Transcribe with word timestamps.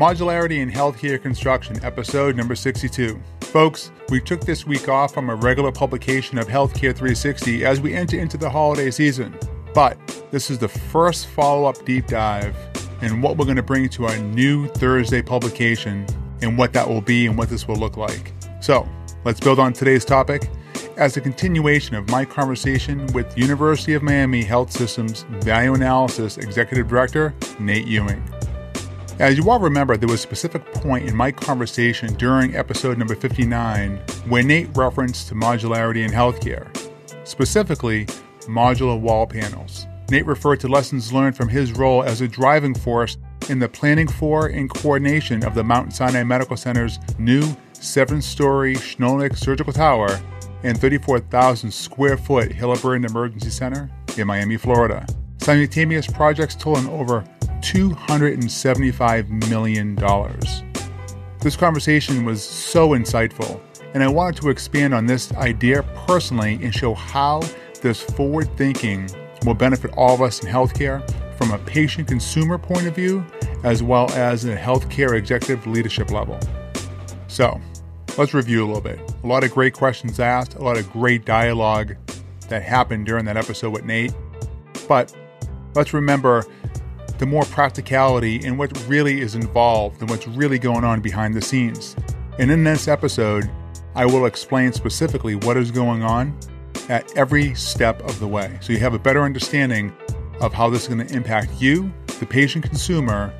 Modularity 0.00 0.60
in 0.60 0.70
Healthcare 0.70 1.20
Construction, 1.20 1.78
episode 1.84 2.34
number 2.34 2.54
62. 2.54 3.20
Folks, 3.42 3.92
we 4.08 4.18
took 4.18 4.40
this 4.40 4.66
week 4.66 4.88
off 4.88 5.12
from 5.12 5.28
a 5.28 5.34
regular 5.34 5.70
publication 5.70 6.38
of 6.38 6.48
Healthcare 6.48 6.96
360 6.96 7.66
as 7.66 7.82
we 7.82 7.92
enter 7.92 8.18
into 8.18 8.38
the 8.38 8.48
holiday 8.48 8.90
season. 8.90 9.38
But 9.74 9.98
this 10.30 10.48
is 10.48 10.56
the 10.56 10.68
first 10.68 11.26
follow 11.26 11.66
up 11.66 11.84
deep 11.84 12.06
dive 12.06 12.56
in 13.02 13.20
what 13.20 13.36
we're 13.36 13.44
going 13.44 13.58
to 13.58 13.62
bring 13.62 13.90
to 13.90 14.06
our 14.06 14.16
new 14.16 14.68
Thursday 14.68 15.20
publication 15.20 16.06
and 16.40 16.56
what 16.56 16.72
that 16.72 16.88
will 16.88 17.02
be 17.02 17.26
and 17.26 17.36
what 17.36 17.50
this 17.50 17.68
will 17.68 17.76
look 17.76 17.98
like. 17.98 18.32
So, 18.62 18.88
let's 19.26 19.38
build 19.38 19.58
on 19.58 19.74
today's 19.74 20.06
topic 20.06 20.48
as 20.96 21.18
a 21.18 21.20
continuation 21.20 21.94
of 21.94 22.08
my 22.08 22.24
conversation 22.24 23.06
with 23.08 23.36
University 23.36 23.92
of 23.92 24.02
Miami 24.02 24.44
Health 24.44 24.72
Systems 24.72 25.26
Value 25.42 25.74
Analysis 25.74 26.38
Executive 26.38 26.88
Director 26.88 27.34
Nate 27.58 27.86
Yuen. 27.86 28.24
As 29.20 29.36
you 29.36 29.50
all 29.50 29.60
remember, 29.60 29.98
there 29.98 30.08
was 30.08 30.20
a 30.20 30.22
specific 30.22 30.64
point 30.72 31.06
in 31.06 31.14
my 31.14 31.30
conversation 31.30 32.14
during 32.14 32.56
episode 32.56 32.96
number 32.96 33.14
59 33.14 33.98
where 34.26 34.42
Nate 34.42 34.74
referenced 34.74 35.28
to 35.28 35.34
modularity 35.34 36.06
in 36.06 36.10
healthcare, 36.10 36.66
specifically 37.28 38.06
modular 38.46 38.98
wall 38.98 39.26
panels. 39.26 39.86
Nate 40.10 40.24
referred 40.24 40.58
to 40.60 40.68
lessons 40.68 41.12
learned 41.12 41.36
from 41.36 41.50
his 41.50 41.72
role 41.72 42.02
as 42.02 42.22
a 42.22 42.28
driving 42.28 42.74
force 42.74 43.18
in 43.50 43.58
the 43.58 43.68
planning 43.68 44.08
for 44.08 44.46
and 44.46 44.70
coordination 44.70 45.44
of 45.44 45.54
the 45.54 45.62
Mount 45.62 45.92
Sinai 45.92 46.22
Medical 46.22 46.56
Center's 46.56 46.98
new 47.18 47.42
seven 47.74 48.22
story 48.22 48.74
Skolnick 48.74 49.36
Surgical 49.36 49.74
Tower 49.74 50.18
and 50.62 50.80
34,000 50.80 51.70
square 51.70 52.16
foot 52.16 52.50
Hildebrandt 52.50 53.04
Emergency 53.04 53.50
Center 53.50 53.90
in 54.16 54.26
Miami, 54.26 54.56
Florida. 54.56 55.04
Simultaneous 55.50 56.06
projects 56.06 56.54
totaling 56.54 56.88
over 56.90 57.24
$275 57.58 59.48
million. 59.50 59.96
This 61.40 61.56
conversation 61.56 62.24
was 62.24 62.40
so 62.40 62.90
insightful, 62.90 63.60
and 63.92 64.00
I 64.00 64.06
wanted 64.06 64.40
to 64.42 64.50
expand 64.50 64.94
on 64.94 65.06
this 65.06 65.32
idea 65.32 65.82
personally 66.06 66.60
and 66.62 66.72
show 66.72 66.94
how 66.94 67.42
this 67.82 68.00
forward 68.00 68.56
thinking 68.56 69.10
will 69.44 69.54
benefit 69.54 69.92
all 69.96 70.14
of 70.14 70.22
us 70.22 70.40
in 70.40 70.48
healthcare 70.48 71.02
from 71.36 71.50
a 71.50 71.58
patient 71.58 72.06
consumer 72.06 72.56
point 72.56 72.86
of 72.86 72.94
view 72.94 73.26
as 73.64 73.82
well 73.82 74.08
as 74.12 74.44
a 74.44 74.56
healthcare 74.56 75.18
executive 75.18 75.66
leadership 75.66 76.12
level. 76.12 76.38
So, 77.26 77.60
let's 78.16 78.34
review 78.34 78.64
a 78.64 78.66
little 78.66 78.80
bit. 78.80 79.00
A 79.24 79.26
lot 79.26 79.42
of 79.42 79.50
great 79.50 79.74
questions 79.74 80.20
asked, 80.20 80.54
a 80.54 80.62
lot 80.62 80.78
of 80.78 80.88
great 80.92 81.24
dialogue 81.24 81.96
that 82.46 82.62
happened 82.62 83.06
during 83.06 83.24
that 83.24 83.36
episode 83.36 83.70
with 83.70 83.84
Nate. 83.84 84.14
But 84.86 85.12
let's 85.74 85.92
remember 85.92 86.44
the 87.18 87.26
more 87.26 87.44
practicality 87.44 88.44
and 88.44 88.58
what 88.58 88.72
really 88.88 89.20
is 89.20 89.34
involved 89.34 90.00
and 90.00 90.08
what's 90.08 90.26
really 90.26 90.58
going 90.58 90.84
on 90.84 91.00
behind 91.00 91.34
the 91.34 91.42
scenes. 91.42 91.94
And 92.38 92.50
in 92.50 92.64
this 92.64 92.88
episode, 92.88 93.50
I 93.94 94.06
will 94.06 94.26
explain 94.26 94.72
specifically 94.72 95.34
what 95.34 95.56
is 95.56 95.70
going 95.70 96.02
on 96.02 96.38
at 96.88 97.14
every 97.16 97.54
step 97.54 98.00
of 98.02 98.18
the 98.20 98.26
way 98.26 98.58
so 98.60 98.72
you 98.72 98.78
have 98.78 98.94
a 98.94 98.98
better 98.98 99.22
understanding 99.22 99.94
of 100.40 100.54
how 100.54 100.70
this 100.70 100.82
is 100.82 100.88
going 100.88 101.06
to 101.06 101.14
impact 101.14 101.50
you, 101.60 101.92
the 102.18 102.26
patient 102.26 102.64
consumer, 102.64 103.32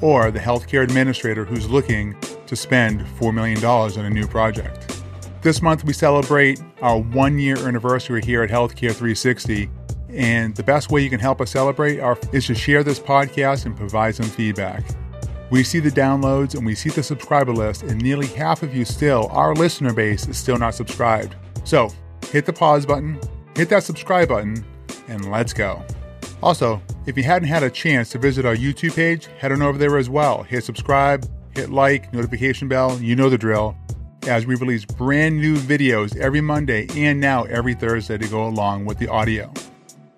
or 0.00 0.30
the 0.30 0.38
healthcare 0.38 0.84
administrator 0.84 1.44
who's 1.44 1.68
looking 1.68 2.16
to 2.46 2.54
spend 2.54 3.00
$4 3.18 3.34
million 3.34 3.64
on 3.64 4.04
a 4.04 4.10
new 4.10 4.26
project. 4.26 5.02
This 5.42 5.60
month, 5.60 5.84
we 5.84 5.92
celebrate 5.92 6.62
our 6.80 6.98
one 6.98 7.38
year 7.38 7.56
anniversary 7.58 8.22
here 8.24 8.42
at 8.42 8.50
Healthcare 8.50 8.92
360 8.92 9.68
and 10.14 10.54
the 10.54 10.62
best 10.62 10.90
way 10.90 11.02
you 11.02 11.10
can 11.10 11.20
help 11.20 11.40
us 11.40 11.50
celebrate 11.50 12.00
our, 12.00 12.18
is 12.32 12.46
to 12.46 12.54
share 12.54 12.82
this 12.82 13.00
podcast 13.00 13.66
and 13.66 13.76
provide 13.76 14.14
some 14.14 14.26
feedback. 14.26 14.84
We 15.50 15.62
see 15.62 15.78
the 15.78 15.90
downloads 15.90 16.54
and 16.54 16.64
we 16.64 16.74
see 16.74 16.90
the 16.90 17.02
subscriber 17.02 17.52
list, 17.52 17.82
and 17.82 18.00
nearly 18.00 18.26
half 18.28 18.62
of 18.62 18.74
you 18.74 18.84
still, 18.84 19.28
our 19.30 19.54
listener 19.54 19.92
base, 19.92 20.26
is 20.26 20.36
still 20.36 20.58
not 20.58 20.74
subscribed. 20.74 21.36
So 21.64 21.90
hit 22.30 22.46
the 22.46 22.52
pause 22.52 22.86
button, 22.86 23.20
hit 23.56 23.68
that 23.68 23.84
subscribe 23.84 24.28
button, 24.28 24.64
and 25.08 25.30
let's 25.30 25.52
go. 25.52 25.84
Also, 26.42 26.80
if 27.06 27.16
you 27.16 27.22
hadn't 27.22 27.48
had 27.48 27.62
a 27.62 27.70
chance 27.70 28.10
to 28.10 28.18
visit 28.18 28.44
our 28.44 28.56
YouTube 28.56 28.96
page, 28.96 29.26
head 29.38 29.52
on 29.52 29.62
over 29.62 29.78
there 29.78 29.96
as 29.96 30.10
well. 30.10 30.42
Hit 30.42 30.64
subscribe, 30.64 31.28
hit 31.54 31.70
like, 31.70 32.12
notification 32.12 32.68
bell, 32.68 32.98
you 33.00 33.14
know 33.14 33.30
the 33.30 33.38
drill, 33.38 33.76
as 34.26 34.46
we 34.46 34.54
release 34.54 34.84
brand 34.84 35.38
new 35.38 35.56
videos 35.56 36.16
every 36.16 36.40
Monday 36.40 36.86
and 36.96 37.20
now 37.20 37.44
every 37.44 37.74
Thursday 37.74 38.18
to 38.18 38.28
go 38.28 38.46
along 38.46 38.84
with 38.84 38.98
the 38.98 39.08
audio. 39.08 39.52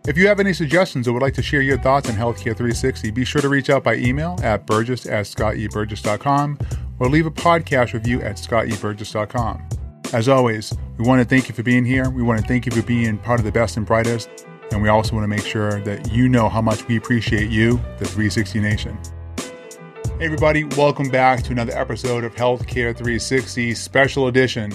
If 0.08 0.16
you 0.16 0.28
have 0.28 0.38
any 0.38 0.52
suggestions 0.52 1.08
or 1.08 1.14
would 1.14 1.22
like 1.22 1.34
to 1.34 1.42
share 1.42 1.62
your 1.62 1.78
thoughts 1.78 2.08
on 2.08 2.14
Healthcare 2.14 2.56
360, 2.56 3.10
be 3.10 3.24
sure 3.24 3.42
to 3.42 3.48
reach 3.48 3.70
out 3.70 3.82
by 3.82 3.96
email 3.96 4.38
at 4.40 4.64
burgess 4.64 5.04
at 5.04 5.24
scotteburgess.com 5.24 6.58
or 7.00 7.08
leave 7.08 7.26
a 7.26 7.30
podcast 7.30 7.92
review 7.92 8.22
at 8.22 8.36
scotteburgess.com. 8.36 9.68
As 10.12 10.28
always, 10.28 10.72
we 10.96 11.04
want 11.04 11.20
to 11.20 11.28
thank 11.28 11.48
you 11.48 11.56
for 11.56 11.64
being 11.64 11.84
here. 11.84 12.08
We 12.08 12.22
want 12.22 12.40
to 12.40 12.46
thank 12.46 12.66
you 12.66 12.70
for 12.72 12.82
being 12.82 13.18
part 13.18 13.40
of 13.40 13.44
the 13.44 13.50
best 13.50 13.76
and 13.78 13.84
brightest. 13.84 14.46
And 14.70 14.80
we 14.80 14.88
also 14.88 15.16
want 15.16 15.24
to 15.24 15.28
make 15.28 15.44
sure 15.44 15.80
that 15.80 16.12
you 16.12 16.28
know 16.28 16.48
how 16.48 16.62
much 16.62 16.86
we 16.86 16.96
appreciate 16.96 17.50
you, 17.50 17.72
the 17.98 18.04
360 18.04 18.60
Nation. 18.60 18.96
Hey, 20.18 20.26
everybody, 20.26 20.62
welcome 20.76 21.08
back 21.08 21.42
to 21.42 21.50
another 21.50 21.76
episode 21.76 22.22
of 22.22 22.32
Healthcare 22.36 22.96
360 22.96 23.74
Special 23.74 24.28
Edition. 24.28 24.72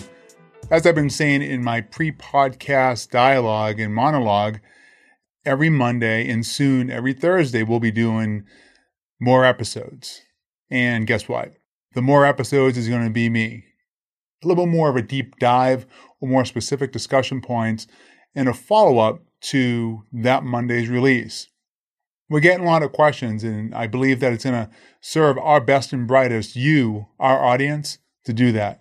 As 0.70 0.86
I've 0.86 0.96
been 0.96 1.10
saying 1.10 1.42
in 1.42 1.64
my 1.64 1.80
pre 1.80 2.12
podcast 2.12 3.12
dialogue 3.12 3.80
and 3.80 3.96
monologue, 3.96 4.60
every 5.46 5.70
Monday 5.70 6.30
and 6.30 6.46
soon 6.46 6.90
every 6.90 7.14
Thursday, 7.14 7.64
we'll 7.64 7.80
be 7.80 7.92
doing 7.92 8.44
more 9.20 9.46
episodes. 9.46 10.22
And 10.70 11.08
guess 11.08 11.28
what? 11.28 11.54
The 11.94 12.02
more 12.02 12.26
episodes 12.26 12.78
is 12.78 12.88
going 12.90 13.04
to 13.04 13.12
be 13.12 13.30
me. 13.30 13.66
A 14.44 14.48
little 14.48 14.66
bit 14.66 14.72
more 14.72 14.90
of 14.90 14.96
a 14.96 15.02
deep 15.02 15.38
dive 15.40 15.86
or 16.20 16.28
more 16.28 16.46
specific 16.46 16.92
discussion 16.92 17.42
points 17.42 17.88
and 18.34 18.48
a 18.48 18.54
follow 18.54 19.00
up 19.00 19.22
to 19.42 20.04
that 20.12 20.44
Monday's 20.44 20.90
release. 20.90 21.48
We're 22.30 22.40
getting 22.40 22.66
a 22.66 22.70
lot 22.70 22.82
of 22.82 22.94
questions, 22.94 23.44
and 23.44 23.76
I 23.76 23.88
believe 23.88 24.22
that 24.22 24.32
it's 24.32 24.46
going 24.46 24.66
to 24.66 24.72
serve 25.02 25.38
our 25.38 25.60
best 25.60 25.92
and 25.92 26.08
brightest, 26.08 26.56
you, 26.56 27.08
our 27.20 27.44
audience, 27.44 27.98
to 28.24 28.32
do 28.32 28.54
that. 28.54 28.80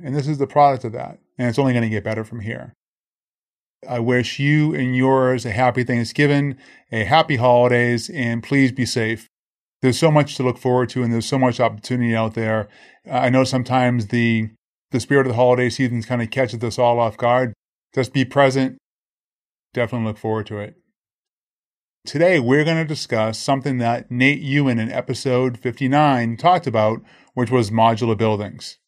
And 0.00 0.14
this 0.14 0.28
is 0.28 0.38
the 0.38 0.46
product 0.46 0.84
of 0.84 0.92
that. 0.92 1.18
And 1.36 1.48
it's 1.48 1.58
only 1.58 1.72
going 1.72 1.82
to 1.82 1.88
get 1.88 2.04
better 2.04 2.22
from 2.22 2.40
here. 2.40 2.74
I 3.88 4.00
wish 4.00 4.38
you 4.38 4.74
and 4.74 4.96
yours 4.96 5.44
a 5.44 5.50
happy 5.50 5.84
Thanksgiving, 5.84 6.56
a 6.92 7.04
happy 7.04 7.36
holidays, 7.36 8.08
and 8.10 8.42
please 8.42 8.72
be 8.72 8.86
safe. 8.86 9.28
There's 9.82 9.98
so 9.98 10.10
much 10.10 10.36
to 10.36 10.42
look 10.42 10.58
forward 10.58 10.88
to, 10.90 11.02
and 11.02 11.12
there's 11.12 11.26
so 11.26 11.38
much 11.38 11.60
opportunity 11.60 12.14
out 12.14 12.34
there. 12.34 12.68
Uh, 13.08 13.18
I 13.18 13.28
know 13.28 13.44
sometimes 13.44 14.08
the 14.08 14.50
the 14.92 15.00
spirit 15.00 15.26
of 15.26 15.32
the 15.32 15.36
holiday 15.36 15.68
season 15.68 16.02
kind 16.02 16.22
of 16.22 16.30
catches 16.30 16.62
us 16.62 16.78
all 16.78 17.00
off 17.00 17.16
guard. 17.16 17.52
Just 17.94 18.12
be 18.12 18.24
present. 18.24 18.78
Definitely 19.74 20.06
look 20.06 20.18
forward 20.18 20.46
to 20.46 20.58
it. 20.58 20.76
Today, 22.06 22.38
we're 22.38 22.64
going 22.64 22.76
to 22.76 22.84
discuss 22.84 23.36
something 23.36 23.78
that 23.78 24.12
Nate 24.12 24.40
Yuen 24.40 24.78
in 24.78 24.92
episode 24.92 25.58
59 25.58 26.36
talked 26.36 26.68
about, 26.68 27.02
which 27.34 27.50
was 27.50 27.72
modular 27.72 28.16
buildings. 28.16 28.78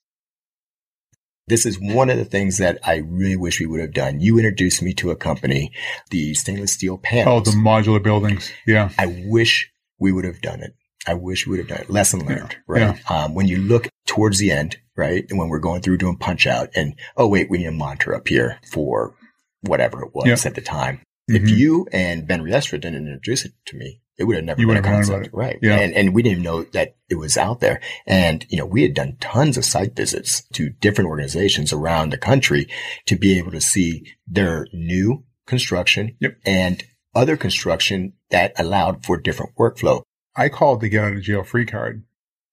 This 1.48 1.66
is 1.66 1.78
one 1.80 2.10
of 2.10 2.18
the 2.18 2.24
things 2.24 2.58
that 2.58 2.78
I 2.84 2.96
really 2.96 3.36
wish 3.36 3.60
we 3.60 3.66
would 3.66 3.80
have 3.80 3.94
done. 3.94 4.20
You 4.20 4.38
introduced 4.38 4.82
me 4.82 4.92
to 4.94 5.10
a 5.10 5.16
company, 5.16 5.72
the 6.10 6.34
stainless 6.34 6.72
steel 6.72 6.98
panels. 6.98 7.48
Oh, 7.48 7.50
the 7.50 7.56
modular 7.56 8.02
buildings. 8.02 8.52
Yeah. 8.66 8.90
I 8.98 9.24
wish 9.26 9.70
we 9.98 10.12
would 10.12 10.24
have 10.24 10.40
done 10.40 10.62
it. 10.62 10.74
I 11.06 11.14
wish 11.14 11.46
we 11.46 11.52
would 11.52 11.60
have 11.60 11.68
done 11.68 11.80
it. 11.80 11.90
Lesson 11.90 12.20
learned, 12.26 12.52
yeah. 12.52 12.58
right? 12.66 13.00
Yeah. 13.08 13.24
Um, 13.24 13.34
when 13.34 13.48
you 13.48 13.58
look 13.58 13.88
towards 14.06 14.38
the 14.38 14.52
end, 14.52 14.76
right? 14.96 15.24
And 15.30 15.38
when 15.38 15.48
we're 15.48 15.58
going 15.58 15.80
through 15.80 15.98
doing 15.98 16.16
punch 16.16 16.46
out 16.46 16.68
and, 16.74 16.94
oh, 17.16 17.28
wait, 17.28 17.48
we 17.48 17.58
need 17.58 17.66
a 17.66 17.72
monitor 17.72 18.14
up 18.14 18.28
here 18.28 18.58
for 18.70 19.14
whatever 19.62 20.02
it 20.02 20.14
was 20.14 20.26
yeah. 20.26 20.36
at 20.44 20.54
the 20.54 20.60
time. 20.60 21.00
Mm-hmm. 21.30 21.44
If 21.44 21.50
you 21.50 21.86
and 21.92 22.26
Ben 22.26 22.42
Riestra 22.42 22.80
didn't 22.80 23.06
introduce 23.06 23.44
it 23.44 23.52
to 23.66 23.76
me, 23.76 24.00
it 24.18 24.24
would 24.24 24.36
have 24.36 24.44
never 24.44 24.60
you 24.60 24.66
been 24.66 24.76
a 24.76 24.82
concept. 24.82 25.30
Right. 25.32 25.58
Yeah. 25.62 25.76
And, 25.76 25.94
and 25.94 26.14
we 26.14 26.22
didn't 26.22 26.42
know 26.42 26.64
that 26.64 26.96
it 27.08 27.14
was 27.14 27.38
out 27.38 27.60
there. 27.60 27.80
And, 28.06 28.44
you 28.48 28.58
know, 28.58 28.66
we 28.66 28.82
had 28.82 28.94
done 28.94 29.16
tons 29.20 29.56
of 29.56 29.64
site 29.64 29.94
visits 29.94 30.42
to 30.54 30.70
different 30.70 31.08
organizations 31.08 31.72
around 31.72 32.10
the 32.10 32.18
country 32.18 32.68
to 33.06 33.16
be 33.16 33.38
able 33.38 33.52
to 33.52 33.60
see 33.60 34.12
their 34.26 34.66
new 34.72 35.24
construction 35.46 36.16
yep. 36.20 36.36
and 36.44 36.84
other 37.14 37.36
construction 37.36 38.12
that 38.30 38.52
allowed 38.58 39.04
for 39.04 39.16
different 39.16 39.56
workflow. 39.56 40.02
I 40.36 40.48
called 40.48 40.80
the 40.80 40.88
get 40.88 41.04
out 41.04 41.14
of 41.14 41.22
jail 41.22 41.44
free 41.44 41.64
card. 41.64 42.04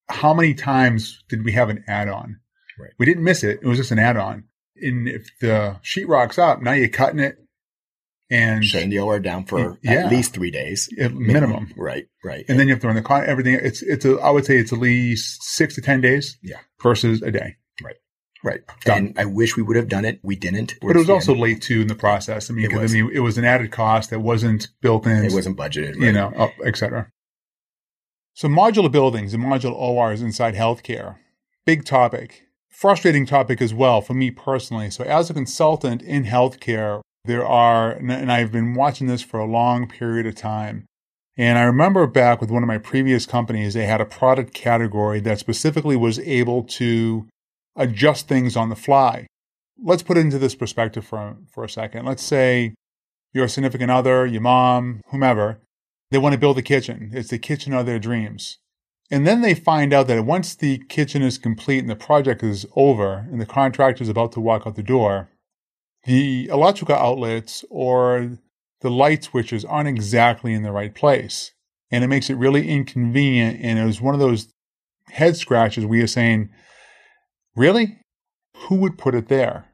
How 0.08 0.32
many 0.32 0.54
times 0.54 1.22
did 1.28 1.44
we 1.44 1.52
have 1.52 1.68
an 1.68 1.84
add 1.88 2.08
on? 2.08 2.40
Right. 2.78 2.92
We 2.98 3.06
didn't 3.06 3.24
miss 3.24 3.42
it. 3.42 3.60
It 3.62 3.66
was 3.66 3.78
just 3.78 3.90
an 3.90 3.98
add 3.98 4.16
on. 4.16 4.44
And 4.76 5.08
if 5.08 5.28
the 5.40 5.80
sheetrock's 5.82 6.38
up, 6.38 6.62
now 6.62 6.72
you're 6.72 6.88
cutting 6.88 7.18
it, 7.18 7.38
and 8.30 8.64
shutting 8.64 8.90
the 8.90 8.98
OR 8.98 9.20
down 9.20 9.44
for 9.44 9.78
yeah, 9.82 10.04
at 10.04 10.10
least 10.10 10.34
three 10.34 10.50
days 10.50 10.88
minimum. 10.96 11.26
minimum. 11.26 11.72
Right, 11.76 12.06
right. 12.24 12.40
And, 12.40 12.50
and 12.50 12.60
then 12.60 12.68
you 12.68 12.74
have 12.74 12.80
to 12.80 12.86
run 12.86 12.96
the 12.96 13.02
con 13.02 13.24
everything. 13.24 13.54
It's 13.54 13.82
it's 13.82 14.04
a, 14.04 14.16
I 14.18 14.30
would 14.30 14.44
say 14.44 14.58
it's 14.58 14.72
at 14.72 14.78
least 14.78 15.42
six 15.42 15.74
to 15.76 15.80
ten 15.80 16.00
days. 16.00 16.38
Yeah. 16.42 16.58
Versus 16.82 17.22
a 17.22 17.30
day. 17.30 17.56
Right. 17.82 17.96
Right. 18.44 18.60
Done. 18.84 18.98
And 19.08 19.18
I 19.18 19.24
wish 19.24 19.56
we 19.56 19.62
would 19.62 19.76
have 19.76 19.88
done 19.88 20.04
it. 20.04 20.20
We 20.22 20.36
didn't. 20.36 20.74
But 20.80 20.96
it 20.96 20.98
was 20.98 21.10
also 21.10 21.32
end. 21.32 21.40
late 21.40 21.62
too 21.62 21.80
in 21.80 21.88
the 21.88 21.94
process. 21.94 22.50
I 22.50 22.54
mean, 22.54 22.76
I 22.76 22.86
mean, 22.86 23.10
it 23.12 23.20
was 23.20 23.38
an 23.38 23.44
added 23.44 23.70
cost 23.70 24.10
that 24.10 24.20
wasn't 24.20 24.68
built 24.80 25.06
in. 25.06 25.24
It 25.24 25.32
wasn't 25.32 25.56
budgeted. 25.56 25.94
Right? 25.96 26.06
You 26.06 26.12
know, 26.12 26.50
etc. 26.64 27.10
So, 28.34 28.48
modular 28.48 28.92
buildings 28.92 29.32
and 29.32 29.42
modular 29.42 29.72
ORs 29.72 30.20
inside 30.20 30.54
healthcare, 30.54 31.16
big 31.64 31.86
topic, 31.86 32.42
frustrating 32.68 33.24
topic 33.24 33.62
as 33.62 33.72
well 33.72 34.02
for 34.02 34.12
me 34.12 34.30
personally. 34.30 34.90
So, 34.90 35.04
as 35.04 35.30
a 35.30 35.34
consultant 35.34 36.02
in 36.02 36.24
healthcare, 36.24 37.00
there 37.26 37.46
are, 37.46 37.92
and 37.92 38.32
I've 38.32 38.52
been 38.52 38.74
watching 38.74 39.06
this 39.06 39.22
for 39.22 39.38
a 39.38 39.46
long 39.46 39.88
period 39.88 40.26
of 40.26 40.34
time. 40.34 40.86
And 41.36 41.58
I 41.58 41.64
remember 41.64 42.06
back 42.06 42.40
with 42.40 42.50
one 42.50 42.62
of 42.62 42.66
my 42.66 42.78
previous 42.78 43.26
companies, 43.26 43.74
they 43.74 43.86
had 43.86 44.00
a 44.00 44.06
product 44.06 44.54
category 44.54 45.20
that 45.20 45.38
specifically 45.38 45.96
was 45.96 46.18
able 46.20 46.62
to 46.64 47.26
adjust 47.76 48.26
things 48.26 48.56
on 48.56 48.70
the 48.70 48.76
fly. 48.76 49.26
Let's 49.82 50.02
put 50.02 50.16
it 50.16 50.20
into 50.20 50.38
this 50.38 50.54
perspective 50.54 51.04
for, 51.04 51.36
for 51.52 51.64
a 51.64 51.68
second. 51.68 52.06
Let's 52.06 52.22
say 52.22 52.74
your 53.34 53.48
significant 53.48 53.90
other, 53.90 54.24
your 54.24 54.40
mom, 54.40 55.02
whomever, 55.10 55.60
they 56.10 56.18
want 56.18 56.32
to 56.32 56.38
build 56.38 56.56
a 56.56 56.62
kitchen. 56.62 57.10
It's 57.12 57.28
the 57.28 57.38
kitchen 57.38 57.74
of 57.74 57.84
their 57.84 57.98
dreams. 57.98 58.56
And 59.10 59.26
then 59.26 59.42
they 59.42 59.54
find 59.54 59.92
out 59.92 60.06
that 60.08 60.24
once 60.24 60.54
the 60.54 60.78
kitchen 60.88 61.22
is 61.22 61.38
complete 61.38 61.80
and 61.80 61.90
the 61.90 61.96
project 61.96 62.42
is 62.42 62.66
over 62.74 63.26
and 63.30 63.40
the 63.40 63.46
contractor 63.46 64.02
is 64.02 64.08
about 64.08 64.32
to 64.32 64.40
walk 64.40 64.66
out 64.66 64.74
the 64.74 64.82
door, 64.82 65.28
the 66.06 66.48
electrical 66.48 66.94
outlets 66.94 67.64
or 67.68 68.38
the 68.80 68.90
light 68.90 69.24
switches 69.24 69.64
aren't 69.64 69.88
exactly 69.88 70.52
in 70.52 70.62
the 70.62 70.72
right 70.72 70.94
place. 70.94 71.52
And 71.90 72.02
it 72.02 72.08
makes 72.08 72.30
it 72.30 72.36
really 72.36 72.68
inconvenient. 72.68 73.60
And 73.60 73.78
it 73.78 73.84
was 73.84 74.00
one 74.00 74.14
of 74.14 74.20
those 74.20 74.48
head 75.10 75.36
scratches 75.36 75.84
where 75.84 75.98
you're 75.98 76.06
saying, 76.06 76.50
really? 77.54 77.98
Who 78.56 78.76
would 78.76 78.98
put 78.98 79.14
it 79.14 79.28
there? 79.28 79.66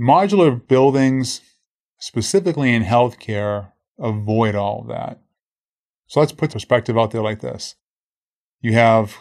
Modular 0.00 0.66
buildings, 0.66 1.40
specifically 1.98 2.72
in 2.72 2.82
healthcare, 2.82 3.72
avoid 3.98 4.54
all 4.54 4.82
of 4.82 4.88
that. 4.88 5.20
So 6.06 6.20
let's 6.20 6.32
put 6.32 6.52
perspective 6.52 6.98
out 6.98 7.10
there 7.10 7.22
like 7.22 7.40
this. 7.40 7.74
You 8.60 8.72
have 8.72 9.16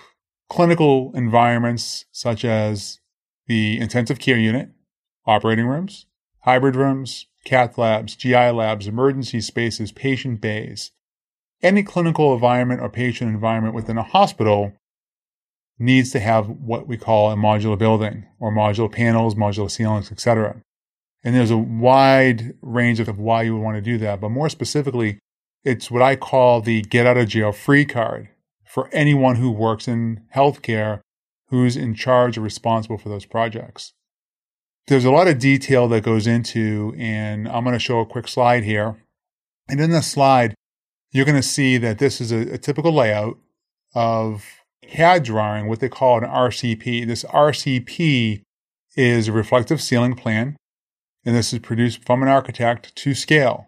clinical 0.50 1.12
environments 1.16 2.06
such 2.12 2.45
as 2.45 3.00
the 3.48 3.80
intensive 3.80 4.19
care 4.19 4.38
unit, 4.38 4.69
operating 5.25 5.67
rooms, 5.67 6.05
hybrid 6.41 6.75
rooms, 6.75 7.27
cath 7.45 7.77
labs, 7.77 8.15
GI 8.15 8.51
labs, 8.51 8.87
emergency 8.87 9.41
spaces, 9.41 9.91
patient 9.91 10.41
bays. 10.41 10.91
Any 11.61 11.83
clinical 11.83 12.33
environment 12.33 12.81
or 12.81 12.89
patient 12.89 13.29
environment 13.29 13.73
within 13.73 13.97
a 13.97 14.03
hospital 14.03 14.73
needs 15.79 16.11
to 16.11 16.19
have 16.19 16.49
what 16.49 16.87
we 16.87 16.97
call 16.97 17.31
a 17.31 17.35
modular 17.35 17.77
building 17.77 18.25
or 18.39 18.51
modular 18.51 18.91
panels, 18.91 19.35
modular 19.35 19.71
ceilings, 19.71 20.11
etc. 20.11 20.57
And 21.23 21.35
there's 21.35 21.51
a 21.51 21.57
wide 21.57 22.53
range 22.61 22.99
of 22.99 23.17
why 23.17 23.43
you 23.43 23.55
would 23.55 23.63
want 23.63 23.77
to 23.77 23.81
do 23.81 23.97
that. 23.99 24.19
But 24.19 24.29
more 24.29 24.49
specifically, 24.49 25.19
it's 25.63 25.89
what 25.89 26.01
I 26.01 26.15
call 26.17 26.61
the 26.61 26.81
get 26.81 27.05
out 27.05 27.17
of 27.17 27.29
jail 27.29 27.53
free 27.53 27.85
card 27.85 28.29
for 28.65 28.89
anyone 28.91 29.37
who 29.37 29.51
works 29.51 29.87
in 29.87 30.23
healthcare 30.35 30.99
who's 31.47 31.77
in 31.77 31.93
charge 31.93 32.37
or 32.37 32.41
responsible 32.41 32.97
for 32.97 33.09
those 33.09 33.25
projects 33.25 33.93
there's 34.88 35.06
a 35.06 35.12
lot 35.12 35.27
of 35.27 35.39
detail 35.39 35.88
that 35.89 36.03
goes 36.03 36.27
into, 36.27 36.94
and 36.97 37.47
I'm 37.47 37.63
going 37.63 37.74
to 37.74 37.80
show 37.80 38.00
a 38.00 38.06
quick 38.06 38.27
slide 38.27 38.63
here. 38.63 38.97
And 39.69 39.80
in 39.80 39.91
this 39.91 40.12
slide, 40.12 40.56
you're 41.12 41.25
going 41.25 41.38
to 41.38 41.44
see 41.47 41.77
that 41.77 42.00
this 42.00 42.19
is 42.19 42.31
a, 42.31 42.53
a 42.53 42.57
typical 42.57 42.91
layout 42.91 43.38
of 43.95 44.45
CAD 44.81 45.24
drawing, 45.24 45.68
what 45.68 45.80
they 45.80 45.89
call 45.89 46.18
an 46.18 46.30
RCP. 46.30 47.07
This 47.07 47.24
RCP 47.24 48.41
is 48.95 49.27
a 49.27 49.31
reflective 49.31 49.81
ceiling 49.81 50.15
plan, 50.15 50.57
and 51.25 51.35
this 51.35 51.53
is 51.53 51.59
produced 51.59 52.03
from 52.06 52.21
an 52.21 52.27
architect 52.27 52.95
to 52.97 53.13
scale. 53.13 53.68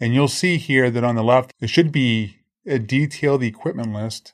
And 0.00 0.14
you'll 0.14 0.28
see 0.28 0.56
here 0.56 0.90
that 0.90 1.04
on 1.04 1.14
the 1.14 1.24
left, 1.24 1.52
there 1.60 1.68
should 1.68 1.92
be 1.92 2.38
a 2.66 2.78
detailed 2.78 3.42
equipment 3.42 3.92
list. 3.92 4.32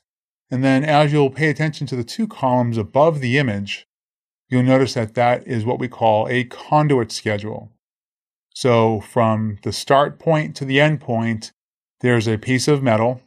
And 0.50 0.62
then 0.62 0.84
as 0.84 1.12
you'll 1.12 1.30
pay 1.30 1.48
attention 1.48 1.86
to 1.88 1.96
the 1.96 2.04
two 2.04 2.26
columns 2.26 2.76
above 2.76 3.20
the 3.20 3.38
image, 3.38 3.86
you'll 4.54 4.62
notice 4.62 4.94
that 4.94 5.14
that 5.14 5.46
is 5.46 5.64
what 5.64 5.80
we 5.80 5.88
call 5.88 6.28
a 6.28 6.44
conduit 6.44 7.10
schedule. 7.10 7.72
So 8.54 9.00
from 9.00 9.58
the 9.64 9.72
start 9.72 10.18
point 10.18 10.54
to 10.56 10.64
the 10.64 10.80
end 10.80 11.00
point, 11.00 11.50
there's 12.00 12.28
a 12.28 12.38
piece 12.38 12.68
of 12.68 12.82
metal 12.82 13.20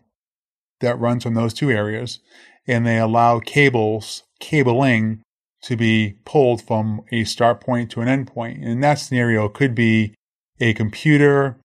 that 0.80 1.00
runs 1.00 1.24
from 1.24 1.34
those 1.34 1.54
two 1.54 1.70
areas, 1.70 2.20
and 2.66 2.86
they 2.86 2.98
allow 2.98 3.40
cables, 3.40 4.24
cabling, 4.40 5.22
to 5.64 5.76
be 5.76 6.16
pulled 6.24 6.62
from 6.62 7.02
a 7.12 7.26
start 7.26 7.60
point 7.60 7.92
to 7.92 8.02
an 8.02 8.08
end 8.08 8.28
point. 8.28 8.60
And 8.60 8.70
in 8.70 8.80
that 8.82 8.96
scenario, 8.96 9.50
could 9.50 9.76
be 9.76 10.14
a 10.60 10.74
computer 10.74 11.58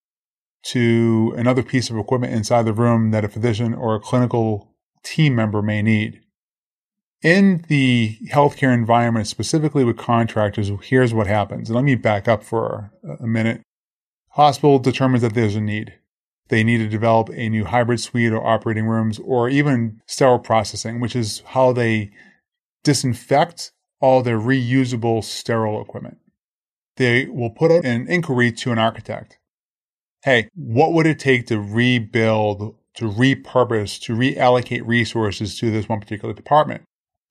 to 0.63 1.33
another 1.37 1.63
piece 1.63 1.89
of 1.89 1.97
equipment 1.97 2.33
inside 2.33 2.63
the 2.63 2.73
room 2.73 3.11
that 3.11 3.23
a 3.23 3.29
physician 3.29 3.73
or 3.73 3.95
a 3.95 3.99
clinical 3.99 4.73
team 5.03 5.35
member 5.35 5.61
may 5.61 5.81
need. 5.81 6.22
In 7.23 7.63
the 7.69 8.17
healthcare 8.27 8.73
environment, 8.73 9.27
specifically 9.27 9.85
with 9.85 9.97
contractors, 9.97 10.69
here's 10.83 11.13
what 11.13 11.25
happens. 11.25 11.69
And 11.69 11.75
let 11.75 11.85
me 11.85 11.95
back 11.95 12.27
up 12.27 12.43
for 12.43 12.91
a 13.17 13.25
minute. 13.25 13.61
Hospital 14.31 14.77
determines 14.77 15.21
that 15.21 15.33
there's 15.33 15.55
a 15.55 15.61
need. 15.61 15.93
They 16.49 16.65
need 16.65 16.79
to 16.79 16.89
develop 16.89 17.29
a 17.29 17.47
new 17.47 17.63
hybrid 17.63 18.01
suite 18.01 18.33
or 18.33 18.45
operating 18.45 18.87
rooms 18.87 19.19
or 19.19 19.47
even 19.47 20.01
sterile 20.05 20.37
processing, 20.37 20.99
which 20.99 21.15
is 21.15 21.41
how 21.47 21.71
they 21.71 22.11
disinfect 22.83 23.71
all 24.01 24.21
their 24.21 24.37
reusable 24.37 25.23
sterile 25.23 25.81
equipment. 25.81 26.17
They 26.97 27.27
will 27.27 27.51
put 27.51 27.71
out 27.71 27.85
an 27.85 28.05
inquiry 28.09 28.51
to 28.51 28.73
an 28.73 28.79
architect. 28.79 29.39
Hey, 30.25 30.49
what 30.55 30.91
would 30.91 31.07
it 31.07 31.19
take 31.19 31.47
to 31.47 31.61
rebuild, 31.61 32.75
to 32.95 33.09
repurpose, 33.09 33.99
to 34.01 34.13
reallocate 34.13 34.85
resources 34.85 35.57
to 35.59 35.71
this 35.71 35.87
one 35.87 36.01
particular 36.01 36.33
department? 36.33 36.83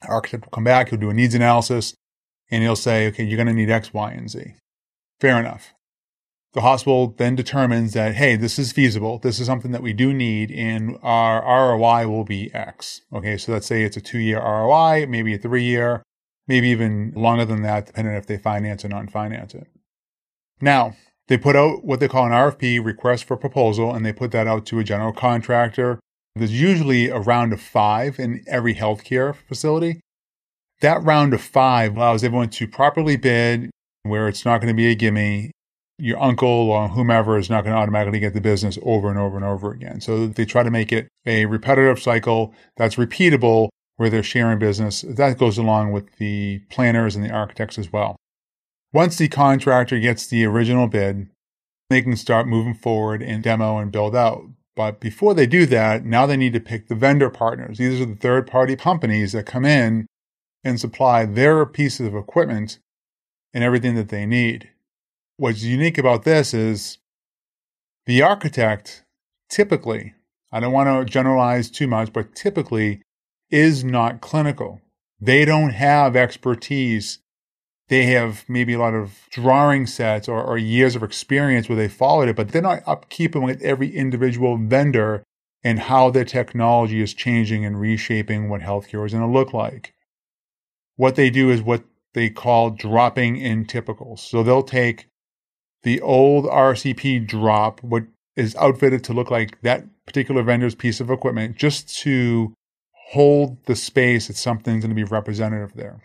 Architect 0.08 0.44
will 0.44 0.50
come 0.50 0.64
back, 0.64 0.88
he'll 0.88 0.98
do 0.98 1.10
a 1.10 1.14
needs 1.14 1.34
analysis, 1.34 1.94
and 2.50 2.62
he'll 2.62 2.76
say, 2.76 3.08
okay, 3.08 3.24
you're 3.24 3.36
going 3.36 3.48
to 3.48 3.52
need 3.52 3.70
X, 3.70 3.92
Y, 3.92 4.12
and 4.12 4.30
Z. 4.30 4.54
Fair 5.20 5.38
enough. 5.38 5.72
The 6.52 6.60
hospital 6.60 7.14
then 7.16 7.34
determines 7.34 7.94
that, 7.94 8.14
hey, 8.14 8.36
this 8.36 8.58
is 8.58 8.72
feasible. 8.72 9.18
This 9.18 9.40
is 9.40 9.46
something 9.46 9.70
that 9.72 9.82
we 9.82 9.94
do 9.94 10.12
need, 10.12 10.50
and 10.50 10.98
our 11.02 11.40
ROI 11.42 12.08
will 12.08 12.24
be 12.24 12.52
X. 12.52 13.00
Okay, 13.12 13.38
so 13.38 13.52
let's 13.52 13.66
say 13.66 13.82
it's 13.82 13.96
a 13.96 14.02
two 14.02 14.18
year 14.18 14.38
ROI, 14.38 15.06
maybe 15.08 15.34
a 15.34 15.38
three 15.38 15.64
year, 15.64 16.02
maybe 16.46 16.68
even 16.68 17.12
longer 17.16 17.46
than 17.46 17.62
that, 17.62 17.86
depending 17.86 18.14
if 18.14 18.26
they 18.26 18.36
finance 18.36 18.84
or 18.84 18.88
non 18.88 19.08
finance 19.08 19.54
it. 19.54 19.66
Now, 20.60 20.94
they 21.28 21.38
put 21.38 21.56
out 21.56 21.84
what 21.84 22.00
they 22.00 22.08
call 22.08 22.26
an 22.26 22.32
RFP, 22.32 22.84
request 22.84 23.24
for 23.24 23.36
proposal, 23.38 23.94
and 23.94 24.04
they 24.04 24.12
put 24.12 24.32
that 24.32 24.46
out 24.46 24.66
to 24.66 24.78
a 24.78 24.84
general 24.84 25.12
contractor 25.12 25.98
there's 26.34 26.58
usually 26.58 27.08
a 27.08 27.18
round 27.18 27.52
of 27.52 27.60
five 27.60 28.18
in 28.18 28.44
every 28.46 28.74
healthcare 28.74 29.34
facility. 29.34 30.00
That 30.80 31.02
round 31.02 31.34
of 31.34 31.40
five 31.40 31.96
allows 31.96 32.24
everyone 32.24 32.50
to 32.50 32.66
properly 32.66 33.16
bid 33.16 33.70
where 34.02 34.28
it's 34.28 34.44
not 34.44 34.60
going 34.60 34.74
to 34.74 34.76
be 34.76 34.90
a 34.90 34.94
gimme. 34.94 35.50
Your 35.98 36.20
uncle 36.20 36.48
or 36.48 36.88
whomever 36.88 37.38
is 37.38 37.48
not 37.48 37.62
going 37.62 37.74
to 37.74 37.80
automatically 37.80 38.18
get 38.18 38.34
the 38.34 38.40
business 38.40 38.78
over 38.82 39.08
and 39.08 39.18
over 39.18 39.36
and 39.36 39.44
over 39.44 39.70
again. 39.70 40.00
So 40.00 40.26
they 40.26 40.44
try 40.44 40.62
to 40.62 40.70
make 40.70 40.90
it 40.90 41.06
a 41.26 41.46
repetitive 41.46 42.00
cycle 42.00 42.54
that's 42.76 42.96
repeatable 42.96 43.68
where 43.96 44.10
they're 44.10 44.22
sharing 44.22 44.58
business. 44.58 45.02
That 45.02 45.38
goes 45.38 45.58
along 45.58 45.92
with 45.92 46.16
the 46.16 46.60
planners 46.70 47.14
and 47.14 47.24
the 47.24 47.30
architects 47.30 47.78
as 47.78 47.92
well. 47.92 48.16
Once 48.92 49.16
the 49.16 49.28
contractor 49.28 50.00
gets 50.00 50.26
the 50.26 50.44
original 50.44 50.88
bid, 50.88 51.28
they 51.88 52.02
can 52.02 52.16
start 52.16 52.48
moving 52.48 52.74
forward 52.74 53.22
and 53.22 53.42
demo 53.42 53.78
and 53.78 53.92
build 53.92 54.16
out. 54.16 54.42
But 54.74 55.00
before 55.00 55.34
they 55.34 55.46
do 55.46 55.66
that, 55.66 56.04
now 56.04 56.26
they 56.26 56.36
need 56.36 56.54
to 56.54 56.60
pick 56.60 56.88
the 56.88 56.94
vendor 56.94 57.28
partners. 57.28 57.78
These 57.78 58.00
are 58.00 58.06
the 58.06 58.16
third 58.16 58.46
party 58.46 58.74
companies 58.76 59.32
that 59.32 59.46
come 59.46 59.64
in 59.64 60.06
and 60.64 60.80
supply 60.80 61.26
their 61.26 61.66
pieces 61.66 62.06
of 62.06 62.14
equipment 62.14 62.78
and 63.52 63.62
everything 63.62 63.94
that 63.96 64.08
they 64.08 64.24
need. 64.24 64.70
What's 65.36 65.62
unique 65.62 65.98
about 65.98 66.24
this 66.24 66.54
is 66.54 66.98
the 68.06 68.22
architect 68.22 69.04
typically, 69.50 70.14
I 70.50 70.60
don't 70.60 70.72
want 70.72 70.88
to 70.88 71.10
generalize 71.10 71.70
too 71.70 71.86
much, 71.86 72.12
but 72.12 72.34
typically 72.34 73.02
is 73.50 73.84
not 73.84 74.20
clinical. 74.20 74.80
They 75.20 75.44
don't 75.44 75.70
have 75.70 76.16
expertise 76.16 77.18
they 77.92 78.06
have 78.06 78.46
maybe 78.48 78.72
a 78.72 78.78
lot 78.78 78.94
of 78.94 79.28
drawing 79.30 79.86
sets 79.86 80.26
or, 80.26 80.42
or 80.42 80.56
years 80.56 80.96
of 80.96 81.02
experience 81.02 81.68
where 81.68 81.76
they 81.76 81.88
followed 81.88 82.26
it, 82.26 82.34
but 82.34 82.48
they're 82.48 82.62
not 82.62 82.82
upkeeping 82.84 83.44
with 83.44 83.60
every 83.60 83.94
individual 83.94 84.56
vendor 84.56 85.22
and 85.62 85.78
how 85.78 86.08
their 86.08 86.24
technology 86.24 87.02
is 87.02 87.12
changing 87.12 87.66
and 87.66 87.78
reshaping 87.78 88.48
what 88.48 88.62
healthcare 88.62 89.04
is 89.04 89.12
going 89.12 89.22
to 89.22 89.38
look 89.38 89.52
like. 89.52 89.92
What 90.96 91.16
they 91.16 91.28
do 91.28 91.50
is 91.50 91.60
what 91.60 91.84
they 92.14 92.30
call 92.30 92.70
dropping 92.70 93.36
in 93.36 93.66
typicals. 93.66 94.20
So 94.20 94.42
they'll 94.42 94.62
take 94.62 95.08
the 95.82 96.00
old 96.00 96.46
RCP 96.46 97.26
drop, 97.26 97.82
what 97.82 98.04
is 98.36 98.56
outfitted 98.56 99.04
to 99.04 99.12
look 99.12 99.30
like 99.30 99.60
that 99.60 99.84
particular 100.06 100.42
vendor's 100.42 100.74
piece 100.74 100.98
of 100.98 101.10
equipment, 101.10 101.58
just 101.58 101.94
to 102.04 102.54
hold 103.10 103.62
the 103.66 103.76
space 103.76 104.28
that 104.28 104.36
something's 104.38 104.82
going 104.82 104.88
to 104.88 104.94
be 104.94 105.04
representative 105.04 105.74
there 105.74 106.00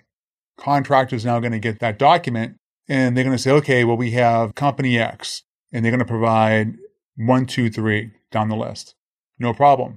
contractor 0.57 1.15
is 1.15 1.25
now 1.25 1.39
going 1.39 1.51
to 1.51 1.59
get 1.59 1.79
that 1.79 1.99
document 1.99 2.57
and 2.87 3.15
they're 3.15 3.23
going 3.23 3.35
to 3.35 3.41
say, 3.41 3.51
okay, 3.51 3.83
well, 3.83 3.97
we 3.97 4.11
have 4.11 4.55
company 4.55 4.97
X 4.97 5.43
and 5.71 5.83
they're 5.83 5.91
going 5.91 5.99
to 5.99 6.05
provide 6.05 6.75
one, 7.15 7.45
two, 7.45 7.69
three 7.69 8.11
down 8.31 8.49
the 8.49 8.55
list. 8.55 8.95
No 9.39 9.53
problem. 9.53 9.95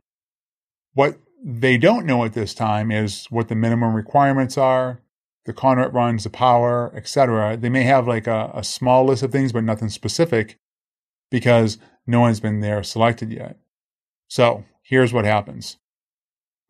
What 0.95 1.19
they 1.43 1.79
don't 1.79 2.07
know 2.07 2.25
at 2.25 2.35
this 2.35 2.53
time 2.53 2.91
is 2.91 3.27
what 3.31 3.49
the 3.49 3.55
minimum 3.55 3.95
requirements 3.95 4.59
are, 4.59 5.01
the 5.47 5.53
conduit 5.53 5.93
runs, 5.93 6.25
the 6.25 6.31
power, 6.31 6.93
etc. 6.95 7.57
They 7.57 7.71
may 7.71 7.85
have 7.85 8.07
like 8.07 8.27
a, 8.27 8.51
a 8.55 8.65
small 8.65 9.05
list 9.05 9.23
of 9.23 9.33
things, 9.33 9.53
but 9.53 9.65
nothing 9.65 9.89
specific 9.89 10.59
because 11.31 11.79
no 12.07 12.21
one's 12.21 12.41
been 12.41 12.61
there 12.61 12.83
selected 12.83 13.33
yet. 13.33 13.57
So 14.29 14.65
here's 14.83 15.13
what 15.13 15.25
happens. 15.25 15.79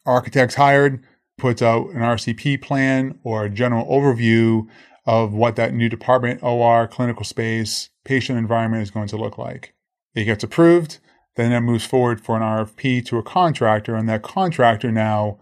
Architects 0.07 0.55
hired 0.55 1.05
puts 1.41 1.63
out 1.63 1.89
an 1.89 2.01
RCP 2.01 2.61
plan 2.63 3.19
or 3.25 3.45
a 3.45 3.51
general 3.51 3.87
overview 3.87 4.69
of 5.07 5.33
what 5.33 5.57
that 5.57 5.73
new 5.73 5.89
department, 5.89 6.43
OR, 6.43 6.87
clinical 6.87 7.25
space, 7.25 7.89
patient 8.05 8.39
environment 8.39 8.83
is 8.83 8.91
going 8.91 9.09
to 9.09 9.17
look 9.17 9.39
like. 9.39 9.75
It 10.15 10.25
gets 10.25 10.45
approved, 10.45 10.99
then 11.37 11.53
it 11.53 11.61
moves 11.61 11.85
forward 11.85 12.21
for 12.21 12.37
an 12.37 12.43
RFP 12.43 13.05
to 13.07 13.19
a 13.19 13.23
contractor, 13.23 13.97
and 13.97 14.09
that 14.09 14.23
contractor 14.23 14.93
now 14.93 15.39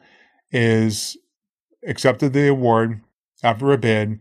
is 0.51 1.17
accepted 1.87 2.33
the 2.33 2.49
award 2.49 3.01
after 3.43 3.73
a 3.73 3.79
bid, 3.79 4.21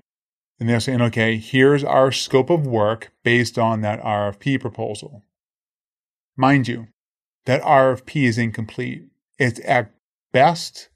and 0.60 0.68
they're 0.68 0.80
saying, 0.80 1.02
okay, 1.02 1.38
here's 1.38 1.84
our 1.84 2.12
scope 2.12 2.50
of 2.50 2.66
work 2.66 3.12
based 3.24 3.60
on 3.60 3.82
that 3.82 4.02
RFP 4.02 4.60
proposal. 4.60 5.24
Mind 6.36 6.68
you, 6.68 6.88
that 7.46 7.62
RFP 7.62 8.24
is 8.24 8.38
incomplete. 8.38 9.06
It's 9.38 9.60
at 9.66 9.92
best 10.32 10.90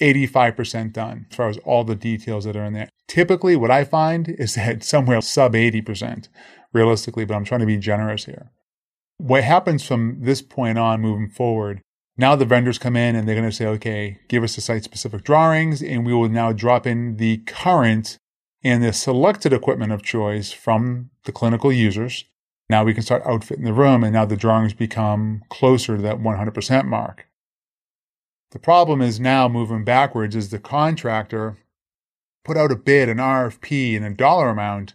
85% 0.00 0.92
done 0.92 1.26
as 1.30 1.36
far 1.36 1.48
as 1.48 1.58
all 1.58 1.84
the 1.84 1.94
details 1.94 2.44
that 2.44 2.56
are 2.56 2.64
in 2.64 2.72
there. 2.72 2.88
Typically, 3.08 3.56
what 3.56 3.70
I 3.70 3.84
find 3.84 4.28
is 4.28 4.54
that 4.54 4.82
somewhere 4.84 5.20
sub 5.20 5.54
80% 5.54 6.28
realistically, 6.72 7.24
but 7.24 7.34
I'm 7.34 7.44
trying 7.44 7.60
to 7.60 7.66
be 7.66 7.78
generous 7.78 8.24
here. 8.26 8.50
What 9.18 9.44
happens 9.44 9.86
from 9.86 10.20
this 10.20 10.42
point 10.42 10.78
on 10.78 11.00
moving 11.00 11.28
forward, 11.28 11.80
now 12.18 12.36
the 12.36 12.44
vendors 12.44 12.78
come 12.78 12.96
in 12.96 13.16
and 13.16 13.26
they're 13.26 13.34
going 13.34 13.48
to 13.48 13.54
say, 13.54 13.66
okay, 13.66 14.18
give 14.28 14.42
us 14.42 14.54
the 14.54 14.60
site 14.60 14.84
specific 14.84 15.24
drawings, 15.24 15.82
and 15.82 16.04
we 16.04 16.12
will 16.12 16.28
now 16.28 16.52
drop 16.52 16.86
in 16.86 17.16
the 17.16 17.38
current 17.38 18.18
and 18.62 18.82
the 18.82 18.92
selected 18.92 19.52
equipment 19.52 19.92
of 19.92 20.02
choice 20.02 20.52
from 20.52 21.10
the 21.24 21.32
clinical 21.32 21.72
users. 21.72 22.24
Now 22.68 22.84
we 22.84 22.94
can 22.94 23.02
start 23.02 23.22
outfitting 23.24 23.64
the 23.64 23.72
room, 23.72 24.02
and 24.02 24.12
now 24.12 24.24
the 24.24 24.36
drawings 24.36 24.74
become 24.74 25.42
closer 25.48 25.96
to 25.96 26.02
that 26.02 26.18
100% 26.18 26.84
mark. 26.86 27.26
The 28.52 28.58
problem 28.58 29.02
is 29.02 29.18
now 29.18 29.48
moving 29.48 29.84
backwards 29.84 30.36
is 30.36 30.50
the 30.50 30.58
contractor 30.58 31.58
put 32.44 32.56
out 32.56 32.70
a 32.70 32.76
bid, 32.76 33.08
an 33.08 33.18
RFP, 33.18 33.96
and 33.96 34.04
a 34.04 34.10
dollar 34.10 34.50
amount 34.50 34.94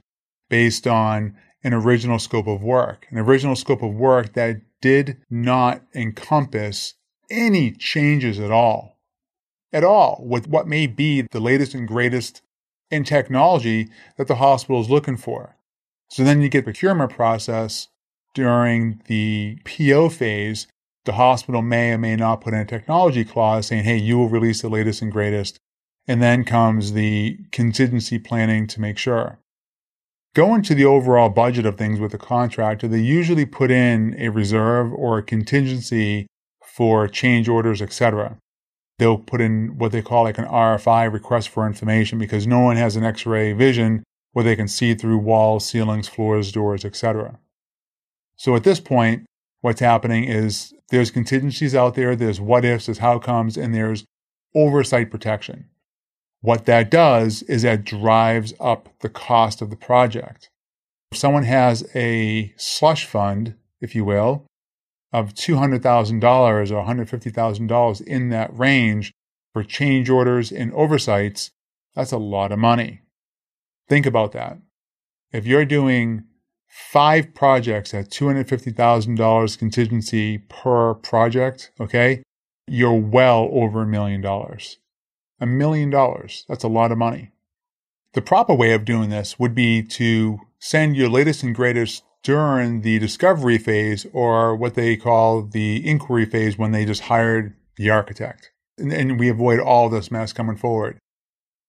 based 0.49 0.87
on 0.87 1.35
an 1.63 1.73
original 1.73 2.17
scope 2.17 2.47
of 2.47 2.63
work, 2.63 3.07
an 3.09 3.17
original 3.17 3.55
scope 3.55 3.83
of 3.83 3.93
work 3.93 4.33
that 4.33 4.61
did 4.81 5.17
not 5.29 5.83
encompass 5.93 6.95
any 7.29 7.71
changes 7.71 8.39
at 8.39 8.51
all, 8.51 8.97
at 9.71 9.83
all, 9.83 10.23
with 10.25 10.47
what 10.47 10.67
may 10.67 10.87
be 10.87 11.21
the 11.31 11.39
latest 11.39 11.73
and 11.73 11.87
greatest 11.87 12.41
in 12.89 13.03
technology 13.03 13.89
that 14.17 14.27
the 14.27 14.35
hospital 14.35 14.81
is 14.81 14.89
looking 14.89 15.17
for. 15.17 15.55
So 16.09 16.23
then 16.23 16.41
you 16.41 16.49
get 16.49 16.65
procurement 16.65 17.11
process 17.11 17.87
during 18.33 19.01
the 19.07 19.59
PO 19.65 20.09
phase. 20.09 20.67
The 21.05 21.13
hospital 21.13 21.61
may 21.61 21.91
or 21.91 21.97
may 21.97 22.15
not 22.15 22.41
put 22.41 22.53
in 22.53 22.59
a 22.59 22.65
technology 22.65 23.25
clause 23.25 23.67
saying, 23.67 23.83
hey, 23.83 23.97
you 23.97 24.17
will 24.17 24.29
release 24.29 24.61
the 24.61 24.69
latest 24.69 25.01
and 25.01 25.11
greatest. 25.11 25.57
And 26.07 26.21
then 26.21 26.43
comes 26.43 26.93
the 26.93 27.39
contingency 27.51 28.19
planning 28.19 28.67
to 28.67 28.81
make 28.81 28.97
sure. 28.97 29.39
Going 30.33 30.61
to 30.63 30.75
the 30.75 30.85
overall 30.85 31.29
budget 31.29 31.65
of 31.65 31.77
things 31.77 31.99
with 31.99 32.11
the 32.11 32.17
contractor, 32.17 32.87
they 32.87 32.99
usually 32.99 33.45
put 33.45 33.69
in 33.69 34.15
a 34.17 34.29
reserve 34.29 34.93
or 34.93 35.17
a 35.17 35.23
contingency 35.23 36.27
for 36.63 37.07
change 37.07 37.49
orders, 37.49 37.81
etc. 37.81 38.37
They'll 38.97 39.17
put 39.17 39.41
in 39.41 39.77
what 39.77 39.91
they 39.91 40.01
call 40.01 40.23
like 40.23 40.37
an 40.37 40.45
RFI 40.45 41.11
request 41.11 41.49
for 41.49 41.67
information 41.67 42.17
because 42.17 42.47
no 42.47 42.59
one 42.59 42.77
has 42.77 42.95
an 42.95 43.03
X-ray 43.03 43.53
vision 43.53 44.03
where 44.31 44.45
they 44.45 44.55
can 44.55 44.67
see 44.67 44.93
through 44.93 45.17
walls, 45.17 45.65
ceilings, 45.65 46.07
floors, 46.07 46.51
doors, 46.51 46.85
etc. 46.85 47.39
So 48.37 48.55
at 48.55 48.63
this 48.63 48.79
point, 48.79 49.25
what's 49.61 49.79
happening 49.79 50.25
is 50.25 50.73
there's 50.89 51.11
contingencies 51.11 51.73
out 51.73 51.95
there, 51.95 52.15
there's 52.15 52.41
what 52.41 52.65
ifs, 52.65 52.87
there's 52.87 52.97
how 52.97 53.19
comes, 53.19 53.57
and 53.57 53.73
there's 53.73 54.05
oversight 54.53 55.09
protection. 55.09 55.69
What 56.41 56.65
that 56.65 56.91
does 56.91 57.43
is 57.43 57.61
that 57.61 57.85
drives 57.85 58.53
up 58.59 58.89
the 58.99 59.09
cost 59.09 59.61
of 59.61 59.69
the 59.69 59.75
project. 59.75 60.49
If 61.11 61.17
someone 61.17 61.43
has 61.43 61.87
a 61.95 62.53
slush 62.57 63.05
fund, 63.05 63.55
if 63.79 63.95
you 63.95 64.03
will, 64.03 64.45
of 65.13 65.33
$200,000 65.33 65.81
or 66.71 66.85
$150,000 66.85 68.01
in 68.01 68.29
that 68.29 68.57
range 68.57 69.11
for 69.53 69.63
change 69.63 70.09
orders 70.09 70.51
and 70.51 70.73
oversights, 70.73 71.51
that's 71.95 72.11
a 72.11 72.17
lot 72.17 72.51
of 72.51 72.59
money. 72.59 73.01
Think 73.87 74.05
about 74.05 74.31
that. 74.31 74.57
If 75.31 75.45
you're 75.45 75.65
doing 75.65 76.23
five 76.71 77.33
projects 77.33 77.93
at 77.93 78.09
$250,000 78.09 79.57
contingency 79.57 80.37
per 80.37 80.93
project, 80.93 81.71
okay, 81.79 82.23
you're 82.65 82.93
well 82.93 83.49
over 83.51 83.81
a 83.81 83.87
million 83.87 84.21
dollars. 84.21 84.77
A 85.39 85.45
million 85.45 85.89
dollars. 85.89 86.45
That's 86.47 86.63
a 86.63 86.69
lot 86.69 86.91
of 86.91 86.97
money. 86.97 87.31
The 88.13 88.21
proper 88.21 88.53
way 88.53 88.73
of 88.73 88.85
doing 88.85 89.09
this 89.09 89.37
would 89.37 89.53
be 89.53 89.83
to 89.83 90.39
send 90.59 90.95
your 90.95 91.09
latest 91.09 91.43
and 91.43 91.53
greatest 91.53 92.03
during 92.23 92.81
the 92.81 92.99
discovery 92.99 93.57
phase 93.57 94.05
or 94.13 94.55
what 94.55 94.75
they 94.75 94.95
call 94.95 95.41
the 95.41 95.85
inquiry 95.87 96.25
phase 96.25 96.57
when 96.57 96.71
they 96.71 96.85
just 96.85 97.03
hired 97.03 97.55
the 97.77 97.89
architect. 97.89 98.51
And, 98.77 98.93
and 98.93 99.19
we 99.19 99.27
avoid 99.27 99.59
all 99.59 99.89
this 99.89 100.11
mess 100.11 100.31
coming 100.31 100.55
forward. 100.55 100.99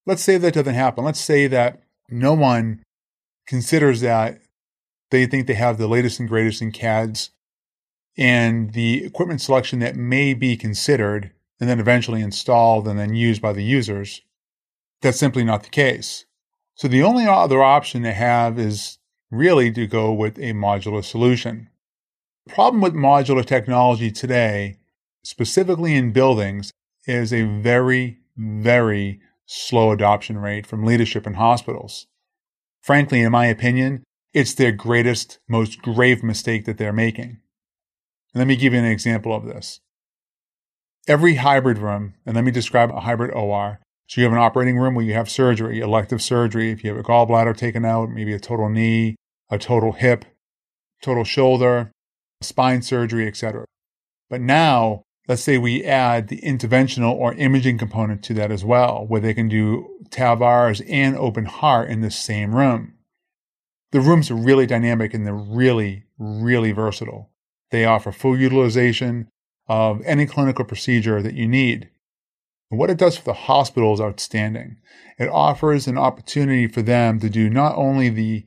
Let's 0.07 0.23
say 0.23 0.37
that 0.37 0.55
doesn't 0.55 0.75
happen. 0.75 1.05
Let's 1.05 1.21
say 1.21 1.47
that 1.47 1.83
no 2.11 2.35
one 2.35 2.83
considers 3.47 4.01
that 4.03 4.41
they 5.13 5.27
think 5.27 5.47
they 5.47 5.55
have 5.55 5.79
the 5.79 5.87
latest 5.87 6.19
and 6.19 6.29
greatest 6.29 6.63
in 6.63 6.73
CADs 6.73 7.31
and 8.17 8.73
the 8.73 9.05
equipment 9.05 9.41
selection 9.41 9.79
that 9.79 9.95
may 9.95 10.35
be 10.35 10.57
considered 10.57 11.31
and 11.61 11.69
then 11.69 11.79
eventually 11.79 12.23
installed 12.23 12.89
and 12.89 12.99
then 12.99 13.15
used 13.15 13.41
by 13.41 13.53
the 13.53 13.63
users. 13.63 14.23
That's 15.03 15.19
simply 15.19 15.45
not 15.45 15.63
the 15.63 15.71
case. 15.71 16.25
So 16.75 16.89
the 16.89 17.03
only 17.03 17.27
other 17.27 17.63
option 17.63 18.03
they 18.03 18.15
have 18.15 18.59
is 18.59 18.99
really 19.31 19.71
to 19.73 19.87
go 19.87 20.13
with 20.13 20.39
a 20.39 20.53
modular 20.53 21.05
solution. 21.05 21.69
The 22.47 22.55
problem 22.55 22.81
with 22.81 22.95
modular 22.95 23.45
technology 23.45 24.11
today, 24.11 24.79
specifically 25.23 25.95
in 25.95 26.13
buildings, 26.13 26.73
is 27.07 27.33
a 27.33 27.43
very, 27.45 28.19
very 28.37 29.21
slow 29.47 29.93
adoption 29.93 30.39
rate 30.39 30.67
from 30.67 30.85
leadership 30.85 31.27
in 31.27 31.35
hospitals. 31.35 32.07
Frankly, 32.81 33.21
in 33.21 33.31
my 33.31 33.47
opinion, 33.47 34.03
it's 34.33 34.55
their 34.55 34.73
greatest, 34.73 35.39
most 35.49 35.83
grave 35.83 36.23
mistake 36.23 36.65
that 36.65 36.79
they're 36.79 36.93
making. 36.93 37.41
Let 38.35 38.47
me 38.47 38.57
give 38.57 38.73
you 38.73 38.79
an 38.79 38.85
example 38.87 39.35
of 39.35 39.45
this 39.45 39.81
every 41.09 41.37
hybrid 41.37 41.79
room, 41.79 42.15
and 42.25 42.37
let 42.37 42.45
me 42.45 42.51
describe 42.51 42.91
a 42.91 43.01
hybrid 43.01 43.33
OR. 43.33 43.81
So 44.07 44.21
you 44.21 44.25
have 44.25 44.33
an 44.33 44.39
operating 44.39 44.79
room 44.79 44.95
where 44.95 45.05
you 45.05 45.15
have 45.15 45.31
surgery, 45.31 45.81
elective 45.81 46.21
surgery. 46.21 46.71
If 46.71 46.85
you 46.85 46.91
have 46.91 46.99
a 46.99 47.03
gallbladder 47.03 47.57
taken 47.57 47.85
out, 47.85 48.11
maybe 48.11 48.33
a 48.33 48.39
total 48.39 48.69
knee, 48.69 49.17
a 49.51 49.59
total 49.59 49.93
hip, 49.93 50.25
total 51.03 51.25
shoulder, 51.25 51.93
spine 52.41 52.83
surgery, 52.83 53.27
etc. 53.27 53.65
But 54.29 54.41
now, 54.41 55.03
let's 55.29 55.43
say 55.43 55.59
we 55.59 55.85
add 55.85 56.29
the 56.29 56.41
interventional 56.43 57.15
or 57.15 57.35
imaging 57.35 57.79
component 57.79 58.23
to 58.25 58.35
that 58.35 58.51
as 58.51 58.65
well, 58.65 59.07
where 59.07 59.21
they 59.21 59.35
can 59.35 59.49
do 59.49 59.89
TAVRs 60.11 60.85
and 60.89 61.17
open 61.17 61.47
heart 61.47 61.89
in 61.89 62.01
the 62.01 62.11
same 62.11 62.55
room. 62.55 62.92
The 63.93 64.01
rooms 64.01 64.31
are 64.31 64.35
really 64.35 64.67
dynamic 64.67 65.15
and 65.15 65.27
they're 65.27 65.35
really, 65.35 66.05
really 66.19 66.73
versatile. 66.73 67.31
They 67.71 67.85
offer 67.85 68.13
full 68.13 68.39
utilization, 68.39 69.29
of 69.69 70.03
any 70.05 70.27
clinical 70.27 70.65
procedure 70.65 71.23
that 71.23 71.35
you 71.35 71.47
need. 71.47 71.89
And 72.71 72.79
what 72.79 72.91
it 72.91 72.99
does 72.99 73.17
for 73.17 73.25
the 73.25 73.33
hospital 73.33 73.95
is 73.95 74.01
outstanding. 74.01 74.77
It 75.19 75.29
offers 75.29 75.87
an 75.87 75.99
opportunity 75.99 76.67
for 76.67 76.83
them 76.83 77.21
to 77.21 77.31
do 77.31 77.49
not 77.49 77.77
only 77.77 78.09
the, 78.09 78.45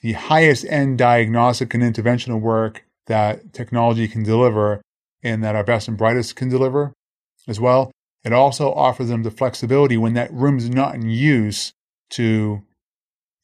the 0.00 0.12
highest 0.12 0.64
end 0.66 0.98
diagnostic 0.98 1.74
and 1.74 1.82
interventional 1.82 2.40
work 2.40 2.84
that 3.06 3.52
technology 3.52 4.06
can 4.06 4.22
deliver 4.22 4.80
and 5.22 5.42
that 5.42 5.56
our 5.56 5.64
best 5.64 5.88
and 5.88 5.96
brightest 5.96 6.36
can 6.36 6.48
deliver 6.48 6.92
as 7.46 7.58
well, 7.58 7.90
it 8.24 8.32
also 8.32 8.72
offers 8.72 9.08
them 9.08 9.22
the 9.22 9.30
flexibility 9.30 9.96
when 9.96 10.14
that 10.14 10.32
room 10.32 10.58
is 10.58 10.68
not 10.68 10.94
in 10.94 11.08
use 11.08 11.72
to 12.10 12.62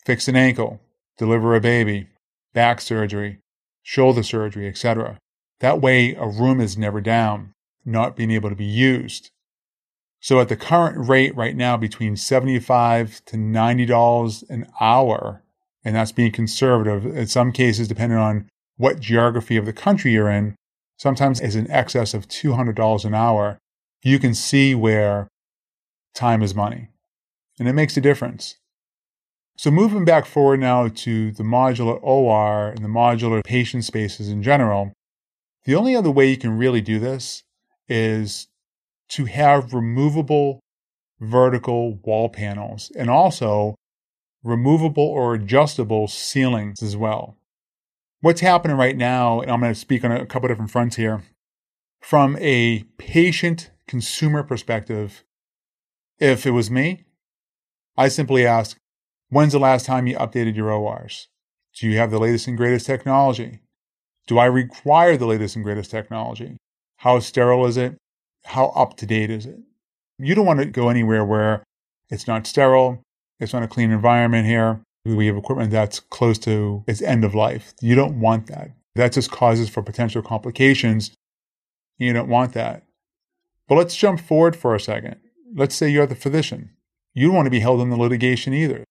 fix 0.05 0.29
an 0.29 0.37
ankle, 0.37 0.81
deliver 1.19 1.55
a 1.55 1.61
baby, 1.61 2.09
back 2.53 2.81
surgery, 2.81 3.39
shoulder 3.83 4.23
surgery, 4.23 4.69
etc. 4.69 5.19
That 5.61 5.81
way, 5.81 6.15
a 6.15 6.27
room 6.27 6.61
is 6.61 6.77
never 6.77 7.01
down, 7.01 7.53
not 7.85 8.17
being 8.17 8.31
able 8.31 8.51
to 8.51 8.57
be 8.57 8.65
used. 8.65 9.31
So 10.21 10.41
at 10.41 10.49
the 10.49 10.57
current 10.57 11.09
rate 11.09 11.37
right 11.37 11.55
now, 11.55 11.77
between 11.77 12.17
75 12.17 13.25
to 13.27 13.37
$90 13.37 14.51
an 14.51 14.67
hour, 14.81 15.43
and 15.85 15.95
that's 15.95 16.13
being 16.13 16.33
conservative, 16.33 17.05
in 17.05 17.27
some 17.27 17.53
cases, 17.53 17.89
depending 17.89 18.19
on 18.19 18.49
what 18.77 19.01
geography 19.01 19.57
of 19.57 19.67
the 19.67 19.73
country 19.73 20.13
you're 20.13 20.31
in, 20.31 20.55
sometimes 20.97 21.41
is 21.41 21.57
in 21.57 21.71
excess 21.71 22.15
of 22.15 22.27
$200 22.27 23.05
an 23.05 23.15
hour 23.15 23.59
you 24.05 24.19
can 24.19 24.35
see 24.35 24.75
where 24.75 25.29
time 26.15 26.43
is 26.43 26.55
money. 26.55 26.89
And 27.59 27.67
it 27.67 27.73
makes 27.73 27.97
a 27.97 28.03
difference. 28.03 28.57
So 29.57 29.71
moving 29.71 30.05
back 30.05 30.27
forward 30.27 30.61
now 30.61 30.89
to 30.89 31.31
the 31.31 31.45
modular 31.45 31.99
OR 32.03 32.71
and 32.71 32.85
the 32.85 32.89
modular 32.89 33.43
patient 33.45 33.85
spaces 33.85 34.29
in 34.29 34.43
general, 34.43 34.93
the 35.65 35.77
only 35.77 35.95
other 35.95 36.11
way 36.11 36.29
you 36.29 36.37
can 36.37 36.59
really 36.59 36.81
do 36.81 36.99
this 36.99 37.45
is 37.89 38.49
to 39.11 39.27
have 39.27 39.73
removable 39.73 40.61
vertical 41.21 41.95
wall 42.03 42.29
panels 42.29 42.91
and 42.97 43.09
also 43.09 43.77
removable 44.43 45.05
or 45.05 45.35
adjustable 45.35 46.09
ceilings 46.09 46.83
as 46.83 46.97
well. 46.97 47.37
What's 48.21 48.41
happening 48.41 48.77
right 48.77 48.97
now, 48.97 49.41
and 49.41 49.51
I'm 49.51 49.61
going 49.61 49.73
to 49.73 49.79
speak 49.79 50.05
on 50.05 50.13
a 50.13 50.27
couple 50.27 50.49
different 50.49 50.71
fronts 50.71 50.97
here, 50.97 51.23
from 52.01 52.37
a 52.41 52.83
patient 52.99 53.71
consumer 53.87 54.43
perspective, 54.43 55.25
if 56.19 56.47
it 56.47 56.51
was 56.51 56.71
me, 56.71 57.05
I 57.97 58.09
simply 58.09 58.47
ask, 58.47 58.77
when's 59.29 59.53
the 59.53 59.59
last 59.59 59.87
time 59.87 60.07
you 60.07 60.17
updated 60.17 60.57
your 60.57 60.71
ORs? 60.71 61.29
Do 61.77 61.89
you 61.89 61.99
have 61.99 62.11
the 62.11 62.19
latest 62.19 62.47
and 62.47 62.57
greatest 62.57 62.87
technology? 62.87 63.61
Do 64.27 64.39
I 64.39 64.47
require 64.47 65.17
the 65.17 65.27
latest 65.27 65.57
and 65.57 65.65
greatest 65.65 65.91
technology? 65.91 66.57
How 66.99 67.19
sterile 67.19 67.67
is 67.67 67.77
it? 67.77 67.97
How 68.45 68.69
up 68.69 68.97
to 68.99 69.07
date 69.07 69.31
is 69.31 69.47
it? 69.47 69.59
You 70.19 70.35
don't 70.35 70.47
want 70.47 70.61
to 70.61 70.67
go 70.67 70.89
anywhere 70.89 71.25
where 71.25 71.65
it's 72.11 72.27
not 72.27 72.47
sterile, 72.47 73.03
it's 73.41 73.53
not 73.53 73.63
a 73.63 73.69
clean 73.69 73.91
environment 73.91 74.47
here. 74.47 74.81
We 75.05 75.27
have 75.27 75.37
equipment 75.37 75.71
that's 75.71 76.01
close 76.01 76.39
to 76.41 76.85
its 76.87 77.03
end 77.03 77.25
of 77.25 77.35
life. 77.35 77.75
You 77.81 77.95
don't 77.95 78.21
want 78.21 78.47
that. 78.47 78.71
That 78.95 79.13
just 79.13 79.31
causes 79.31 79.69
for 79.69 79.83
potential 79.83 80.23
complications. 80.23 81.11
You 81.99 82.13
don't 82.13 82.29
want 82.29 82.55
that. 82.55 82.85
But 83.69 83.75
let's 83.77 83.97
jump 83.97 84.21
forward 84.21 84.57
for 84.57 84.75
a 84.75 84.81
second. 84.81 85.17
Let's 85.55 85.75
say 85.75 85.89
you're 85.89 86.07
the 86.07 86.15
physician. 86.15 86.71
You 87.13 87.27
don't 87.27 87.37
want 87.37 87.47
to 87.47 87.51
be 87.51 87.61
held 87.61 87.81
in 87.81 87.91
the 87.91 87.97
litigation 87.97 88.55
either. 88.55 88.85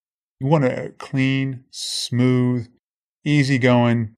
You 0.43 0.50
want 0.50 0.65
a 0.65 0.91
clean, 0.97 1.63
smooth, 1.71 2.67
easygoing, 3.23 4.13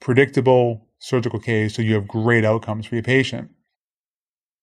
predictable 0.00 0.86
surgical 1.00 1.40
case 1.40 1.74
so 1.74 1.82
you 1.82 1.94
have 1.94 2.06
great 2.06 2.44
outcomes 2.44 2.86
for 2.86 2.94
your 2.94 3.02
patient. 3.02 3.50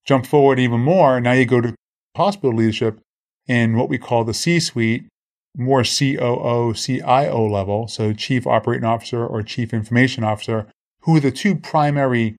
Jump 0.06 0.26
forward 0.26 0.62
even 0.62 0.80
more. 0.80 1.20
Now 1.20 1.34
you 1.34 1.46
go 1.46 1.60
to 1.60 1.76
hospital 2.16 2.56
leadership 2.56 3.02
in 3.50 3.76
what 3.76 3.90
we 3.90 3.98
call 3.98 4.24
the 4.24 4.34
C 4.34 4.62
suite, 4.62 5.10
more 5.58 5.84
COO, 5.84 6.74
CIO 6.74 7.50
level, 7.50 7.90
so 7.90 8.14
Chief 8.14 8.48
Operating 8.48 8.86
Officer 8.86 9.28
or 9.28 9.44
Chief 9.44 9.74
Information 9.74 10.24
Officer, 10.24 10.68
who 11.02 11.18
are 11.18 11.20
the 11.20 11.32
two 11.32 11.54
primary 11.54 12.38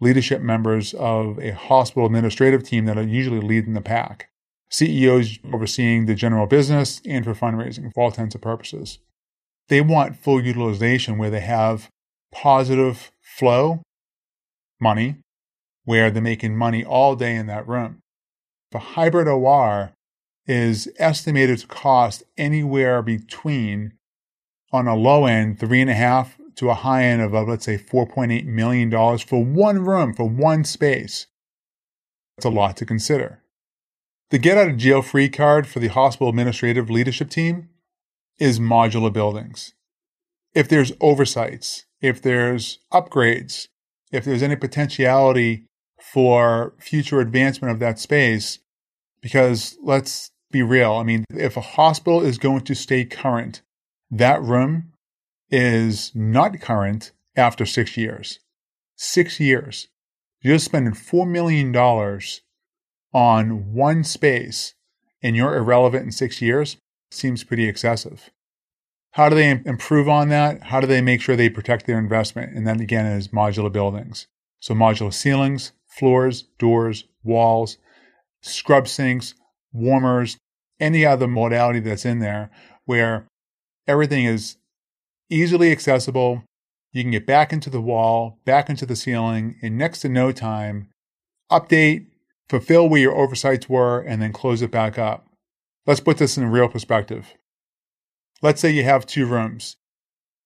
leadership 0.00 0.40
members 0.40 0.94
of 0.94 1.38
a 1.38 1.50
hospital 1.50 2.06
administrative 2.06 2.62
team 2.62 2.86
that 2.86 2.96
are 2.96 3.02
usually 3.02 3.40
leading 3.40 3.74
the 3.74 3.82
pack. 3.82 4.30
CEOs 4.70 5.38
overseeing 5.52 6.06
the 6.06 6.14
general 6.14 6.46
business 6.46 7.00
and 7.04 7.24
for 7.24 7.34
fundraising 7.34 7.92
for 7.92 8.02
all 8.02 8.08
intents 8.08 8.34
and 8.34 8.42
purposes. 8.42 8.98
They 9.68 9.80
want 9.80 10.16
full 10.16 10.44
utilization 10.44 11.18
where 11.18 11.30
they 11.30 11.40
have 11.40 11.88
positive 12.32 13.10
flow, 13.20 13.82
money, 14.80 15.16
where 15.84 16.10
they're 16.10 16.22
making 16.22 16.56
money 16.56 16.84
all 16.84 17.16
day 17.16 17.34
in 17.34 17.46
that 17.46 17.66
room. 17.66 18.00
The 18.72 18.78
hybrid 18.78 19.28
OR 19.28 19.92
is 20.46 20.88
estimated 20.98 21.58
to 21.58 21.66
cost 21.66 22.22
anywhere 22.36 23.02
between, 23.02 23.94
on 24.72 24.86
a 24.86 24.94
low 24.94 25.26
end, 25.26 25.58
three 25.58 25.80
and 25.80 25.90
a 25.90 25.94
half 25.94 26.36
to 26.56 26.70
a 26.70 26.74
high 26.74 27.04
end 27.04 27.22
of, 27.22 27.34
uh, 27.34 27.42
let's 27.42 27.64
say, 27.64 27.78
$4.8 27.78 28.46
million 28.46 28.90
for 29.18 29.44
one 29.44 29.84
room, 29.84 30.14
for 30.14 30.28
one 30.28 30.64
space. 30.64 31.26
That's 32.36 32.46
a 32.46 32.50
lot 32.50 32.76
to 32.78 32.86
consider. 32.86 33.40
The 34.30 34.38
get 34.38 34.58
out 34.58 34.68
of 34.68 34.76
jail 34.76 35.02
free 35.02 35.28
card 35.28 35.66
for 35.68 35.78
the 35.78 35.88
hospital 35.88 36.28
administrative 36.28 36.90
leadership 36.90 37.30
team 37.30 37.68
is 38.38 38.58
modular 38.58 39.12
buildings. 39.12 39.74
If 40.52 40.68
there's 40.68 40.92
oversights, 41.00 41.86
if 42.00 42.20
there's 42.20 42.78
upgrades, 42.92 43.68
if 44.10 44.24
there's 44.24 44.42
any 44.42 44.56
potentiality 44.56 45.66
for 46.00 46.74
future 46.78 47.20
advancement 47.20 47.72
of 47.72 47.78
that 47.80 47.98
space, 47.98 48.58
because 49.20 49.76
let's 49.82 50.30
be 50.50 50.62
real. 50.62 50.94
I 50.94 51.02
mean, 51.02 51.24
if 51.30 51.56
a 51.56 51.60
hospital 51.60 52.20
is 52.20 52.38
going 52.38 52.62
to 52.62 52.74
stay 52.74 53.04
current, 53.04 53.62
that 54.10 54.42
room 54.42 54.92
is 55.50 56.12
not 56.14 56.60
current 56.60 57.12
after 57.36 57.66
six 57.66 57.96
years. 57.96 58.40
Six 58.96 59.38
years. 59.38 59.88
You're 60.40 60.58
spending 60.58 60.94
$4 60.94 61.28
million 61.28 61.72
on 63.16 63.72
one 63.72 64.04
space 64.04 64.74
and 65.22 65.34
you're 65.34 65.56
irrelevant 65.56 66.04
in 66.04 66.12
six 66.12 66.42
years 66.42 66.76
seems 67.10 67.44
pretty 67.44 67.66
excessive. 67.66 68.28
How 69.12 69.30
do 69.30 69.34
they 69.34 69.48
improve 69.50 70.06
on 70.06 70.28
that? 70.28 70.64
How 70.64 70.82
do 70.82 70.86
they 70.86 71.00
make 71.00 71.22
sure 71.22 71.34
they 71.34 71.48
protect 71.48 71.86
their 71.86 71.98
investment? 71.98 72.54
And 72.54 72.66
then 72.66 72.78
again 72.78 73.06
is 73.06 73.28
modular 73.28 73.72
buildings. 73.72 74.26
So 74.60 74.74
modular 74.74 75.14
ceilings, 75.14 75.72
floors, 75.88 76.42
doors, 76.58 77.04
walls, 77.24 77.78
scrub 78.42 78.86
sinks, 78.86 79.32
warmers, 79.72 80.36
any 80.78 81.06
other 81.06 81.26
modality 81.26 81.80
that's 81.80 82.04
in 82.04 82.18
there 82.18 82.50
where 82.84 83.26
everything 83.88 84.26
is 84.26 84.56
easily 85.30 85.72
accessible. 85.72 86.42
You 86.92 87.02
can 87.02 87.12
get 87.12 87.26
back 87.26 87.50
into 87.50 87.70
the 87.70 87.80
wall, 87.80 88.40
back 88.44 88.68
into 88.68 88.84
the 88.84 88.94
ceiling 88.94 89.56
in 89.62 89.78
next 89.78 90.00
to 90.00 90.10
no 90.10 90.32
time, 90.32 90.90
update, 91.50 92.08
fulfill 92.48 92.88
where 92.88 93.00
your 93.00 93.16
oversights 93.16 93.68
were, 93.68 94.00
and 94.00 94.22
then 94.22 94.32
close 94.32 94.62
it 94.62 94.70
back 94.70 94.98
up. 94.98 95.26
Let's 95.86 96.00
put 96.00 96.18
this 96.18 96.36
in 96.36 96.50
real 96.50 96.68
perspective. 96.68 97.34
Let's 98.42 98.60
say 98.60 98.70
you 98.70 98.84
have 98.84 99.06
two 99.06 99.26
rooms. 99.26 99.76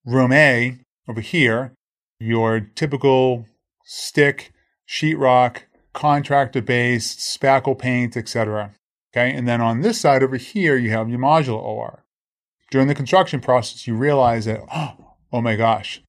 Room 0.04 0.32
A 0.32 0.78
over 1.08 1.20
here, 1.20 1.74
your 2.18 2.60
typical 2.60 3.46
stick, 3.84 4.52
sheetrock, 4.88 5.62
contractor 5.92 6.62
based, 6.62 7.18
spackle 7.18 7.78
paint, 7.78 8.16
etc. 8.16 8.74
Okay, 9.12 9.34
and 9.34 9.48
then 9.48 9.60
on 9.60 9.80
this 9.80 10.00
side 10.00 10.22
over 10.22 10.36
here, 10.36 10.76
you 10.76 10.90
have 10.90 11.08
your 11.08 11.18
modular 11.18 11.62
OR. 11.62 12.04
During 12.70 12.86
the 12.86 12.94
construction 12.94 13.40
process, 13.40 13.86
you 13.86 13.94
realize 13.94 14.44
that, 14.44 14.60
oh, 14.72 14.94
oh 15.32 15.40
my 15.40 15.56
gosh, 15.56 16.02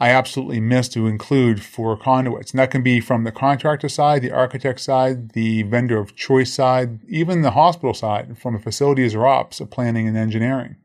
I 0.00 0.10
absolutely 0.10 0.60
missed 0.60 0.94
to 0.94 1.06
include 1.06 1.62
for 1.62 1.96
conduits. 1.96 2.52
And 2.52 2.58
that 2.58 2.70
can 2.70 2.82
be 2.82 3.00
from 3.00 3.24
the 3.24 3.32
contractor 3.32 3.88
side, 3.88 4.22
the 4.22 4.30
architect 4.30 4.80
side, 4.80 5.32
the 5.32 5.62
vendor 5.64 5.98
of 5.98 6.16
choice 6.16 6.52
side, 6.52 7.00
even 7.06 7.42
the 7.42 7.50
hospital 7.50 7.92
side, 7.92 8.38
from 8.38 8.54
the 8.54 8.60
facilities 8.60 9.14
or 9.14 9.26
ops 9.26 9.60
of 9.60 9.70
planning 9.70 10.08
and 10.08 10.16
engineering. 10.16 10.76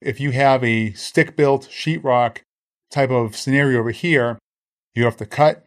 If 0.00 0.20
you 0.20 0.30
have 0.30 0.62
a 0.62 0.92
stick 0.92 1.36
built 1.36 1.68
sheetrock 1.68 2.38
type 2.90 3.10
of 3.10 3.36
scenario 3.36 3.80
over 3.80 3.90
here, 3.90 4.38
you 4.94 5.04
have 5.04 5.16
to 5.16 5.26
cut 5.26 5.66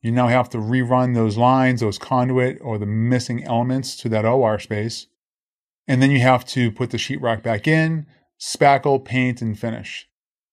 you 0.00 0.12
now 0.12 0.28
have 0.28 0.48
to 0.50 0.58
rerun 0.58 1.14
those 1.14 1.36
lines, 1.36 1.80
those 1.80 1.98
conduit, 1.98 2.58
or 2.62 2.78
the 2.78 2.86
missing 2.86 3.42
elements 3.44 3.96
to 3.96 4.08
that 4.10 4.24
OR 4.24 4.58
space. 4.58 5.06
And 5.86 6.00
then 6.00 6.10
you 6.10 6.20
have 6.20 6.44
to 6.46 6.70
put 6.70 6.90
the 6.90 6.98
sheetrock 6.98 7.42
back 7.42 7.66
in, 7.66 8.06
spackle, 8.40 9.04
paint, 9.04 9.42
and 9.42 9.58
finish. 9.58 10.08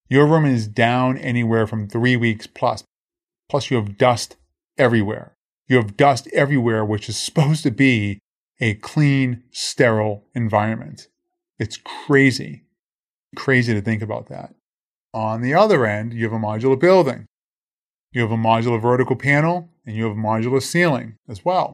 Your 0.07 0.27
room 0.27 0.45
is 0.45 0.67
down 0.67 1.17
anywhere 1.17 1.65
from 1.65 1.87
three 1.87 2.15
weeks 2.15 2.47
plus. 2.47 2.83
Plus, 3.49 3.71
you 3.71 3.77
have 3.77 3.97
dust 3.97 4.37
everywhere. 4.77 5.35
You 5.67 5.77
have 5.77 5.97
dust 5.97 6.27
everywhere, 6.33 6.85
which 6.85 7.09
is 7.09 7.17
supposed 7.21 7.63
to 7.63 7.71
be 7.71 8.19
a 8.59 8.75
clean, 8.75 9.43
sterile 9.51 10.23
environment. 10.33 11.07
It's 11.59 11.77
crazy. 11.77 12.63
Crazy 13.35 13.73
to 13.73 13.81
think 13.81 14.01
about 14.01 14.27
that. 14.27 14.53
On 15.13 15.41
the 15.41 15.53
other 15.53 15.85
end, 15.85 16.13
you 16.13 16.23
have 16.25 16.33
a 16.33 16.43
modular 16.43 16.79
building. 16.79 17.25
You 18.11 18.21
have 18.21 18.31
a 18.31 18.37
modular 18.37 18.81
vertical 18.81 19.15
panel 19.15 19.69
and 19.85 19.95
you 19.95 20.03
have 20.03 20.13
a 20.13 20.19
modular 20.19 20.61
ceiling 20.61 21.17
as 21.27 21.43
well. 21.43 21.73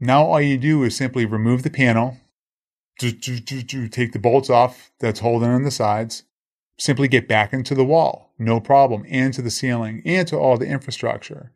Now 0.00 0.24
all 0.24 0.40
you 0.40 0.58
do 0.58 0.82
is 0.82 0.96
simply 0.96 1.24
remove 1.24 1.62
the 1.62 1.70
panel, 1.70 2.18
take 2.98 3.16
the 3.16 4.18
bolts 4.20 4.50
off 4.50 4.90
that's 5.00 5.20
holding 5.20 5.50
on 5.50 5.62
the 5.62 5.70
sides, 5.70 6.24
simply 6.78 7.08
get 7.08 7.28
back 7.28 7.52
into 7.52 7.74
the 7.74 7.84
wall, 7.84 8.32
no 8.38 8.60
problem, 8.60 9.04
and 9.08 9.32
to 9.34 9.42
the 9.42 9.50
ceiling, 9.50 10.02
and 10.04 10.26
to 10.28 10.36
all 10.36 10.56
the 10.56 10.66
infrastructure. 10.66 11.52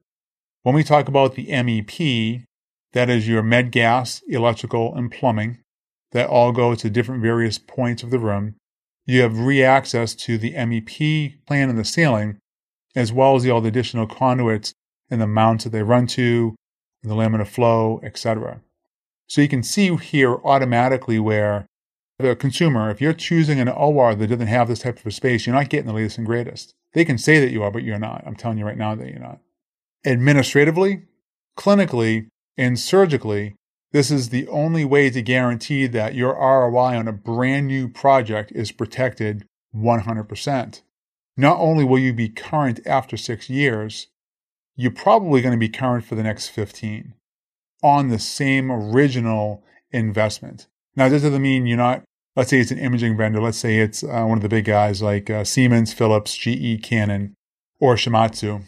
When 0.62 0.74
we 0.74 0.84
talk 0.84 1.08
about 1.08 1.34
the 1.34 1.46
MEP, 1.48 2.44
that 2.92 3.10
is 3.10 3.28
your 3.28 3.42
med 3.42 3.70
gas, 3.72 4.22
electrical, 4.28 4.94
and 4.94 5.10
plumbing 5.10 5.58
that 6.12 6.28
all 6.28 6.52
go 6.52 6.74
to 6.74 6.90
different 6.90 7.22
various 7.22 7.58
points 7.58 8.02
of 8.02 8.10
the 8.10 8.18
room. 8.18 8.54
You 9.04 9.22
have 9.22 9.38
re-access 9.38 10.14
to 10.14 10.38
the 10.38 10.54
MEP 10.54 11.44
plan 11.46 11.70
in 11.70 11.76
the 11.76 11.84
ceiling 11.84 12.38
as 12.94 13.12
well 13.12 13.36
as 13.36 13.46
all 13.46 13.60
the 13.60 13.68
additional 13.68 14.06
conduits 14.06 14.72
and 15.10 15.20
the 15.20 15.26
mounts 15.26 15.64
that 15.64 15.70
they 15.70 15.82
run 15.82 16.06
to, 16.06 16.56
the 17.02 17.14
laminar 17.14 17.46
flow, 17.46 18.00
etc. 18.02 18.60
So 19.28 19.40
you 19.40 19.48
can 19.48 19.62
see 19.62 19.94
here 19.96 20.36
automatically 20.44 21.18
where 21.18 21.66
the 22.18 22.34
consumer, 22.36 22.90
if 22.90 23.00
you're 23.00 23.12
choosing 23.12 23.60
an 23.60 23.68
OR 23.68 24.14
that 24.14 24.26
doesn't 24.26 24.46
have 24.46 24.68
this 24.68 24.80
type 24.80 24.98
of 24.98 25.06
a 25.06 25.10
space, 25.10 25.46
you're 25.46 25.54
not 25.54 25.68
getting 25.68 25.86
the 25.86 25.92
latest 25.92 26.18
and 26.18 26.26
greatest. 26.26 26.74
They 26.94 27.04
can 27.04 27.18
say 27.18 27.40
that 27.40 27.50
you 27.50 27.62
are, 27.62 27.70
but 27.70 27.82
you're 27.82 27.98
not. 27.98 28.22
I'm 28.26 28.36
telling 28.36 28.58
you 28.58 28.64
right 28.64 28.78
now 28.78 28.94
that 28.94 29.08
you're 29.08 29.18
not. 29.18 29.40
Administratively, 30.04 31.02
clinically, 31.58 32.28
And 32.56 32.78
surgically, 32.78 33.54
this 33.92 34.10
is 34.10 34.30
the 34.30 34.48
only 34.48 34.84
way 34.84 35.10
to 35.10 35.20
guarantee 35.20 35.86
that 35.88 36.14
your 36.14 36.32
ROI 36.34 36.96
on 36.96 37.08
a 37.08 37.12
brand 37.12 37.66
new 37.66 37.88
project 37.88 38.50
is 38.52 38.72
protected 38.72 39.46
100%. 39.74 40.82
Not 41.36 41.58
only 41.58 41.84
will 41.84 41.98
you 41.98 42.14
be 42.14 42.30
current 42.30 42.80
after 42.86 43.18
six 43.18 43.50
years, 43.50 44.06
you're 44.74 44.90
probably 44.90 45.42
going 45.42 45.52
to 45.52 45.58
be 45.58 45.68
current 45.68 46.04
for 46.04 46.14
the 46.14 46.22
next 46.22 46.48
15 46.48 47.12
on 47.82 48.08
the 48.08 48.18
same 48.18 48.72
original 48.72 49.62
investment. 49.90 50.66
Now, 50.96 51.08
this 51.08 51.22
doesn't 51.22 51.42
mean 51.42 51.66
you're 51.66 51.76
not, 51.76 52.02
let's 52.34 52.50
say 52.50 52.58
it's 52.58 52.70
an 52.70 52.78
imaging 52.78 53.16
vendor. 53.16 53.40
Let's 53.40 53.58
say 53.58 53.78
it's 53.78 54.02
uh, 54.02 54.24
one 54.24 54.38
of 54.38 54.42
the 54.42 54.48
big 54.48 54.64
guys 54.64 55.02
like 55.02 55.28
uh, 55.28 55.44
Siemens, 55.44 55.92
Philips, 55.92 56.36
GE, 56.36 56.82
Canon, 56.82 57.34
or 57.78 57.96
Shimadzu. 57.96 58.62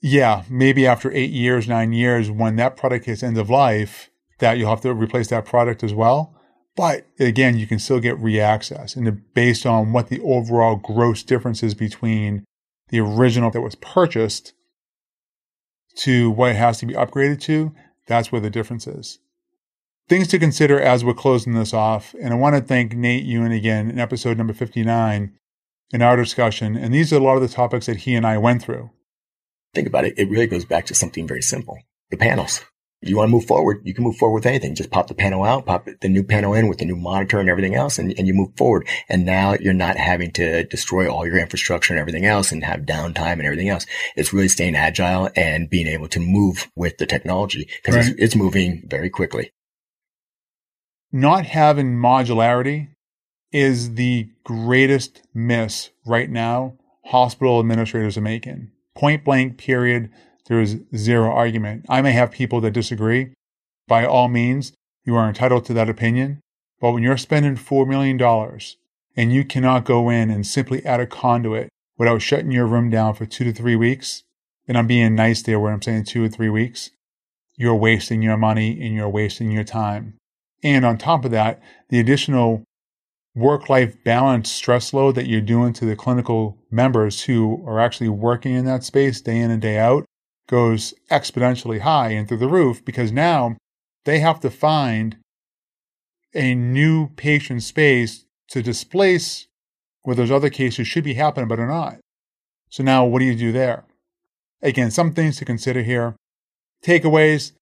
Yeah, 0.00 0.42
maybe 0.48 0.86
after 0.86 1.12
eight 1.12 1.30
years, 1.30 1.68
nine 1.68 1.92
years, 1.92 2.30
when 2.30 2.56
that 2.56 2.76
product 2.76 3.04
hits 3.04 3.22
end 3.22 3.38
of 3.38 3.50
life, 3.50 4.10
that 4.38 4.58
you'll 4.58 4.70
have 4.70 4.80
to 4.80 4.92
replace 4.92 5.28
that 5.28 5.44
product 5.44 5.84
as 5.84 5.94
well. 5.94 6.34
But 6.74 7.06
again, 7.20 7.58
you 7.58 7.66
can 7.66 7.78
still 7.78 8.00
get 8.00 8.16
reaccess 8.18 8.96
and 8.96 9.22
based 9.34 9.66
on 9.66 9.92
what 9.92 10.08
the 10.08 10.20
overall 10.22 10.76
gross 10.76 11.22
difference 11.22 11.62
is 11.62 11.74
between 11.74 12.44
the 12.88 13.00
original 13.00 13.50
that 13.50 13.60
was 13.60 13.74
purchased 13.76 14.54
to 15.96 16.30
what 16.30 16.52
it 16.52 16.56
has 16.56 16.78
to 16.78 16.86
be 16.86 16.94
upgraded 16.94 17.40
to, 17.42 17.74
that's 18.06 18.32
where 18.32 18.40
the 18.40 18.50
difference 18.50 18.86
is. 18.86 19.18
Things 20.12 20.28
to 20.28 20.38
consider 20.38 20.78
as 20.78 21.06
we're 21.06 21.14
closing 21.14 21.54
this 21.54 21.72
off. 21.72 22.14
And 22.20 22.34
I 22.34 22.36
want 22.36 22.54
to 22.54 22.60
thank 22.60 22.92
Nate 22.94 23.24
Yuen 23.24 23.50
again 23.50 23.88
in 23.88 23.98
episode 23.98 24.36
number 24.36 24.52
59 24.52 25.32
in 25.90 26.02
our 26.02 26.16
discussion. 26.16 26.76
And 26.76 26.92
these 26.92 27.14
are 27.14 27.16
a 27.16 27.20
lot 27.20 27.36
of 27.36 27.40
the 27.40 27.48
topics 27.48 27.86
that 27.86 27.96
he 27.96 28.14
and 28.14 28.26
I 28.26 28.36
went 28.36 28.60
through. 28.60 28.90
Think 29.72 29.86
about 29.86 30.04
it. 30.04 30.12
It 30.18 30.28
really 30.28 30.46
goes 30.46 30.66
back 30.66 30.84
to 30.84 30.94
something 30.94 31.26
very 31.26 31.40
simple. 31.40 31.78
The 32.10 32.18
panels 32.18 32.62
you 33.00 33.16
want 33.16 33.28
to 33.28 33.32
move 33.32 33.46
forward, 33.46 33.80
you 33.84 33.94
can 33.94 34.04
move 34.04 34.16
forward 34.16 34.34
with 34.34 34.44
anything. 34.44 34.74
Just 34.74 34.90
pop 34.90 35.06
the 35.06 35.14
panel 35.14 35.44
out, 35.44 35.64
pop 35.64 35.88
the 36.02 36.10
new 36.10 36.24
panel 36.24 36.52
in 36.52 36.68
with 36.68 36.76
the 36.76 36.84
new 36.84 36.96
monitor 36.96 37.38
and 37.38 37.48
everything 37.48 37.74
else, 37.74 37.98
and, 37.98 38.12
and 38.18 38.26
you 38.26 38.34
move 38.34 38.54
forward. 38.58 38.86
And 39.08 39.24
now 39.24 39.54
you're 39.54 39.72
not 39.72 39.96
having 39.96 40.30
to 40.32 40.64
destroy 40.64 41.10
all 41.10 41.26
your 41.26 41.38
infrastructure 41.38 41.94
and 41.94 41.98
everything 41.98 42.26
else 42.26 42.52
and 42.52 42.62
have 42.64 42.80
downtime 42.80 43.38
and 43.38 43.46
everything 43.46 43.70
else. 43.70 43.86
It's 44.14 44.34
really 44.34 44.48
staying 44.48 44.76
agile 44.76 45.30
and 45.34 45.70
being 45.70 45.86
able 45.86 46.08
to 46.08 46.20
move 46.20 46.70
with 46.76 46.98
the 46.98 47.06
technology 47.06 47.66
because 47.82 47.96
right. 47.96 48.08
it's, 48.08 48.22
it's 48.22 48.36
moving 48.36 48.82
very 48.86 49.08
quickly. 49.08 49.52
Not 51.12 51.44
having 51.44 51.96
modularity 51.96 52.88
is 53.52 53.94
the 53.94 54.30
greatest 54.44 55.20
miss 55.34 55.90
right 56.06 56.30
now 56.30 56.78
hospital 57.06 57.60
administrators 57.60 58.16
are 58.16 58.22
making. 58.22 58.70
Point 58.94 59.24
blank, 59.24 59.58
period 59.58 60.10
there 60.46 60.60
is 60.60 60.80
zero 60.96 61.30
argument. 61.30 61.86
I 61.88 62.02
may 62.02 62.12
have 62.12 62.32
people 62.32 62.60
that 62.62 62.72
disagree. 62.72 63.32
By 63.86 64.04
all 64.04 64.28
means, 64.28 64.72
you 65.04 65.14
are 65.16 65.28
entitled 65.28 65.64
to 65.66 65.74
that 65.74 65.88
opinion. 65.88 66.40
But 66.80 66.92
when 66.92 67.02
you're 67.02 67.16
spending 67.16 67.56
$4 67.56 67.86
million 67.86 68.20
and 69.16 69.32
you 69.32 69.44
cannot 69.44 69.84
go 69.84 70.08
in 70.08 70.30
and 70.30 70.46
simply 70.46 70.84
add 70.84 71.00
a 71.00 71.06
conduit 71.06 71.68
without 71.96 72.22
shutting 72.22 72.50
your 72.50 72.66
room 72.66 72.90
down 72.90 73.14
for 73.14 73.24
two 73.24 73.44
to 73.44 73.52
three 73.52 73.76
weeks, 73.76 74.24
and 74.66 74.76
I'm 74.76 74.86
being 74.86 75.14
nice 75.14 75.42
there 75.42 75.60
where 75.60 75.72
I'm 75.72 75.82
saying 75.82 76.04
two 76.04 76.24
or 76.24 76.28
three 76.28 76.48
weeks, 76.48 76.90
you're 77.56 77.76
wasting 77.76 78.22
your 78.22 78.36
money 78.36 78.80
and 78.84 78.94
you're 78.94 79.08
wasting 79.08 79.52
your 79.52 79.64
time. 79.64 80.14
And 80.62 80.84
on 80.84 80.98
top 80.98 81.24
of 81.24 81.30
that, 81.32 81.60
the 81.88 81.98
additional 81.98 82.64
work 83.34 83.68
life 83.68 83.96
balance 84.04 84.50
stress 84.50 84.92
load 84.92 85.14
that 85.14 85.26
you're 85.26 85.40
doing 85.40 85.72
to 85.72 85.84
the 85.84 85.96
clinical 85.96 86.58
members 86.70 87.22
who 87.22 87.64
are 87.66 87.80
actually 87.80 88.08
working 88.08 88.54
in 88.54 88.64
that 88.66 88.84
space 88.84 89.20
day 89.20 89.38
in 89.38 89.50
and 89.50 89.62
day 89.62 89.78
out 89.78 90.04
goes 90.48 90.92
exponentially 91.10 91.80
high 91.80 92.10
and 92.10 92.28
through 92.28 92.36
the 92.36 92.48
roof 92.48 92.84
because 92.84 93.10
now 93.10 93.56
they 94.04 94.18
have 94.18 94.40
to 94.40 94.50
find 94.50 95.16
a 96.34 96.54
new 96.54 97.08
patient 97.16 97.62
space 97.62 98.26
to 98.48 98.62
displace 98.62 99.46
where 100.02 100.16
those 100.16 100.30
other 100.30 100.50
cases 100.50 100.86
should 100.86 101.04
be 101.04 101.14
happening 101.14 101.48
but 101.48 101.60
are 101.60 101.66
not. 101.66 101.98
So 102.68 102.82
now 102.82 103.04
what 103.04 103.20
do 103.20 103.24
you 103.24 103.34
do 103.34 103.52
there? 103.52 103.84
Again, 104.60 104.90
some 104.90 105.12
things 105.12 105.38
to 105.38 105.44
consider 105.44 105.82
here. 105.82 106.16
Takeaways, 106.84 107.52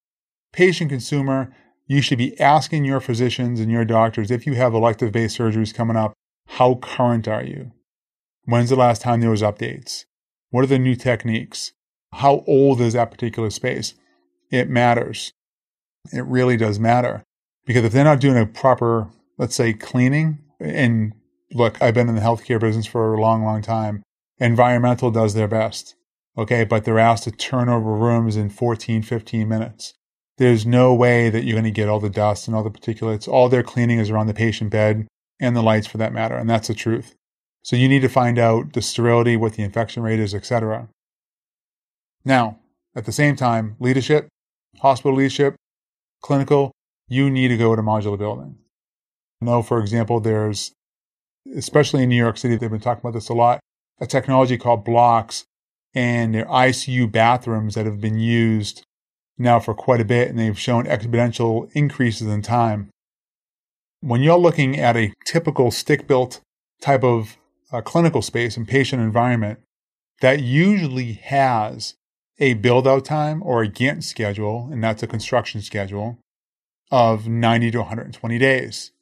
patient 0.53 0.91
consumer, 0.91 1.55
you 1.90 2.00
should 2.00 2.18
be 2.18 2.38
asking 2.38 2.85
your 2.85 3.00
physicians 3.00 3.59
and 3.59 3.68
your 3.68 3.85
doctors 3.85 4.31
if 4.31 4.46
you 4.46 4.55
have 4.55 4.74
elective 4.74 5.11
based 5.11 5.37
surgeries 5.37 5.74
coming 5.74 5.96
up, 5.96 6.12
how 6.46 6.76
current 6.76 7.26
are 7.26 7.42
you? 7.42 7.72
When's 8.44 8.70
the 8.70 8.76
last 8.76 9.03
time 9.03 9.20
there 9.20 9.31
was 9.31 9.42
updates? 9.42 10.05
What 10.50 10.62
are 10.62 10.68
the 10.68 10.79
new 10.79 10.94
techniques? 10.94 11.72
How 12.12 12.44
old 12.46 12.81
is 12.81 12.92
that 12.92 13.11
particular 13.11 13.50
space? 13.50 13.94
It 14.53 14.70
matters. 14.70 15.33
It 16.12 16.24
really 16.26 16.57
does 16.57 16.79
matter. 16.79 17.24
Because 17.66 17.85
if 17.85 17.92
they're 17.92 18.05
not 18.05 18.20
doing 18.20 18.38
a 18.38 18.46
proper, 18.46 19.09
let's 19.37 19.57
say, 19.57 19.72
cleaning, 19.72 20.38
and 20.61 21.12
look, 21.53 21.83
I've 21.83 21.94
been 21.94 22.09
in 22.09 22.14
the 22.14 22.20
healthcare 22.20 22.61
business 22.61 22.87
for 22.87 23.14
a 23.14 23.20
long, 23.20 23.42
long 23.42 23.62
time. 23.62 24.05
Environmental 24.38 25.11
does 25.11 25.35
their 25.35 25.48
best. 25.48 25.96
Okay. 26.38 26.62
But 26.62 26.85
they're 26.85 27.00
asked 27.00 27.24
to 27.24 27.33
turn 27.33 27.68
over 27.68 27.92
rooms 27.92 28.37
in 28.37 28.48
14, 28.48 29.03
15 29.03 29.48
minutes. 29.48 29.94
There's 30.40 30.64
no 30.64 30.94
way 30.94 31.29
that 31.29 31.44
you're 31.44 31.55
going 31.55 31.64
to 31.64 31.70
get 31.70 31.90
all 31.90 32.00
the 32.00 32.09
dust 32.09 32.48
and 32.48 32.57
all 32.57 32.62
the 32.62 32.70
particulates. 32.70 33.29
All 33.29 33.50
their 33.50 33.62
cleaning 33.62 33.98
is 33.98 34.09
around 34.09 34.26
the 34.26 34.33
patient 34.33 34.70
bed 34.70 35.07
and 35.38 35.55
the 35.55 35.61
lights 35.61 35.87
for 35.87 35.98
that 35.98 36.14
matter. 36.14 36.35
And 36.35 36.48
that's 36.48 36.68
the 36.68 36.72
truth. 36.72 37.14
So 37.62 37.76
you 37.76 37.87
need 37.88 38.00
to 38.00 38.09
find 38.09 38.38
out 38.38 38.72
the 38.72 38.81
sterility, 38.81 39.37
what 39.37 39.53
the 39.53 39.62
infection 39.62 40.03
rate 40.03 40.18
is, 40.18 40.35
etc. 40.35 40.88
Now, 42.24 42.59
at 42.96 43.05
the 43.05 43.12
same 43.12 43.37
time, 43.37 43.76
leadership, 43.81 44.29
hospital 44.79 45.14
leadership, 45.14 45.57
clinical, 46.22 46.72
you 47.07 47.29
need 47.29 47.48
to 47.48 47.59
go 47.59 47.76
to 47.76 47.83
modular 47.83 48.18
building. 48.18 48.57
I 49.42 49.44
know, 49.44 49.62
for 49.62 49.79
example, 49.79 50.20
there's, 50.20 50.72
especially 51.55 52.05
in 52.05 52.09
New 52.09 52.16
York 52.16 52.38
City, 52.38 52.57
they've 52.57 52.70
been 52.70 52.81
talking 52.81 53.03
about 53.03 53.12
this 53.12 53.29
a 53.29 53.35
lot, 53.35 53.61
a 54.00 54.07
technology 54.07 54.57
called 54.57 54.87
blocks 54.87 55.44
and 55.92 56.35
their 56.35 56.46
ICU 56.46 57.12
bathrooms 57.12 57.74
that 57.74 57.85
have 57.85 58.00
been 58.00 58.18
used 58.18 58.85
now 59.40 59.59
for 59.59 59.74
quite 59.74 60.00
a 60.00 60.05
bit, 60.05 60.29
and 60.29 60.38
they've 60.38 60.59
shown 60.59 60.85
exponential 60.85 61.70
increases 61.72 62.29
in 62.29 62.42
time. 62.42 62.90
When 64.00 64.22
you're 64.22 64.38
looking 64.38 64.79
at 64.79 64.96
a 64.96 65.12
typical 65.24 65.70
stick 65.70 66.07
built 66.07 66.40
type 66.81 67.03
of 67.03 67.37
uh, 67.72 67.81
clinical 67.81 68.22
space 68.22 68.57
and 68.57 68.68
patient 68.68 69.03
environment, 69.03 69.61
that 70.20 70.40
usually 70.40 71.14
has 71.14 71.94
a 72.38 72.55
build 72.55 72.87
out 72.87 73.05
time 73.05 73.42
or 73.42 73.62
a 73.62 73.68
Gantt 73.68 74.05
schedule, 74.05 74.68
and 74.70 74.83
that's 74.83 75.03
a 75.03 75.07
construction 75.07 75.62
schedule 75.62 76.18
of 76.90 77.29
90 77.29 77.70
to 77.72 77.79
120 77.79 78.38
days. 78.38 78.92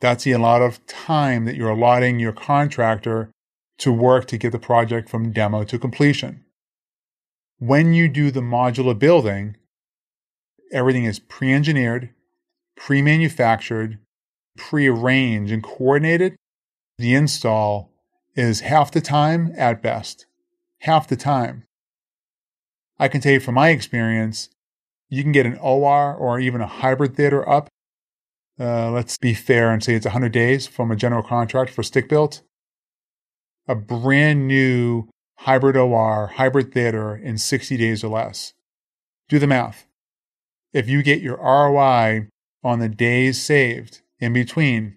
That's 0.00 0.24
the 0.24 0.32
amount 0.32 0.62
of 0.62 0.84
time 0.86 1.44
that 1.44 1.56
you're 1.56 1.70
allotting 1.70 2.18
your 2.18 2.32
contractor 2.32 3.30
to 3.78 3.92
work 3.92 4.26
to 4.26 4.38
get 4.38 4.52
the 4.52 4.58
project 4.58 5.08
from 5.08 5.32
demo 5.32 5.64
to 5.64 5.78
completion. 5.78 6.44
When 7.58 7.94
you 7.94 8.08
do 8.08 8.30
the 8.30 8.40
modular 8.40 8.98
building, 8.98 9.56
everything 10.72 11.04
is 11.04 11.18
pre 11.18 11.52
engineered, 11.52 12.10
pre 12.76 13.02
manufactured, 13.02 13.98
pre 14.56 14.86
arranged, 14.86 15.52
and 15.52 15.62
coordinated. 15.62 16.36
The 16.98 17.14
install 17.14 17.90
is 18.34 18.60
half 18.60 18.90
the 18.90 19.00
time 19.00 19.52
at 19.56 19.82
best. 19.82 20.26
Half 20.80 21.08
the 21.08 21.16
time. 21.16 21.64
I 22.98 23.08
can 23.08 23.20
tell 23.20 23.32
you 23.32 23.40
from 23.40 23.54
my 23.54 23.70
experience, 23.70 24.50
you 25.08 25.22
can 25.22 25.32
get 25.32 25.46
an 25.46 25.58
OR 25.58 26.14
or 26.14 26.38
even 26.38 26.60
a 26.60 26.66
hybrid 26.66 27.16
theater 27.16 27.48
up. 27.48 27.68
Uh, 28.58 28.90
let's 28.90 29.18
be 29.18 29.34
fair 29.34 29.72
and 29.72 29.82
say 29.82 29.94
it's 29.94 30.06
100 30.06 30.30
days 30.30 30.66
from 30.66 30.90
a 30.90 30.96
general 30.96 31.22
contract 31.22 31.72
for 31.72 31.82
stick 31.82 32.08
built. 32.08 32.42
A 33.66 33.74
brand 33.74 34.46
new 34.46 35.08
hybrid 35.38 35.76
OR, 35.76 36.28
hybrid 36.36 36.72
theater 36.72 37.16
in 37.16 37.38
60 37.38 37.76
days 37.76 38.04
or 38.04 38.08
less. 38.08 38.52
Do 39.28 39.38
the 39.38 39.46
math. 39.46 39.86
If 40.74 40.88
you 40.88 41.02
get 41.02 41.22
your 41.22 41.38
ROI 41.38 42.28
on 42.62 42.80
the 42.80 42.90
days 42.90 43.40
saved 43.40 44.02
in 44.20 44.34
between, 44.34 44.96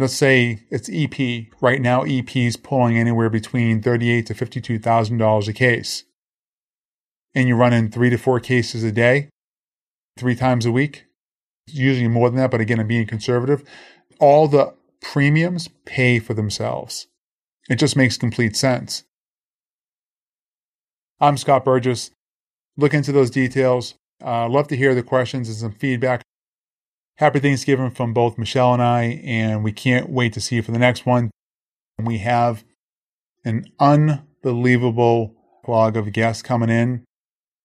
let's 0.00 0.14
say 0.14 0.64
it's 0.70 0.90
EP. 0.92 1.46
Right 1.60 1.80
now, 1.80 2.02
EP 2.02 2.34
is 2.34 2.56
pulling 2.56 2.98
anywhere 2.98 3.30
between 3.30 3.80
thirty-eight 3.82 4.26
to 4.26 4.34
fifty-two 4.34 4.80
thousand 4.80 5.18
dollars 5.18 5.46
a 5.46 5.52
case 5.52 6.04
and 7.34 7.48
you're 7.48 7.56
running 7.56 7.90
three 7.90 8.10
to 8.10 8.16
four 8.16 8.40
cases 8.40 8.82
a 8.82 8.92
day, 8.92 9.28
three 10.18 10.34
times 10.34 10.66
a 10.66 10.72
week, 10.72 11.06
usually 11.66 12.08
more 12.08 12.28
than 12.28 12.38
that, 12.38 12.50
but 12.50 12.60
again, 12.60 12.80
I'm 12.80 12.88
being 12.88 13.06
conservative, 13.06 13.62
all 14.18 14.48
the 14.48 14.74
premiums 15.00 15.68
pay 15.86 16.18
for 16.18 16.34
themselves. 16.34 17.06
It 17.68 17.76
just 17.76 17.96
makes 17.96 18.16
complete 18.16 18.56
sense. 18.56 19.04
I'm 21.20 21.36
Scott 21.36 21.64
Burgess. 21.64 22.10
Look 22.76 22.94
into 22.94 23.12
those 23.12 23.30
details. 23.30 23.94
Uh, 24.24 24.48
love 24.48 24.68
to 24.68 24.76
hear 24.76 24.94
the 24.94 25.02
questions 25.02 25.48
and 25.48 25.56
some 25.56 25.72
feedback. 25.72 26.22
Happy 27.16 27.38
Thanksgiving 27.38 27.90
from 27.90 28.14
both 28.14 28.38
Michelle 28.38 28.72
and 28.72 28.82
I, 28.82 29.20
and 29.24 29.62
we 29.62 29.72
can't 29.72 30.08
wait 30.08 30.32
to 30.34 30.40
see 30.40 30.56
you 30.56 30.62
for 30.62 30.72
the 30.72 30.78
next 30.78 31.04
one. 31.04 31.30
We 32.02 32.18
have 32.18 32.64
an 33.44 33.66
unbelievable 33.78 35.34
log 35.66 35.96
of 35.96 36.12
guests 36.12 36.42
coming 36.42 36.70
in 36.70 37.04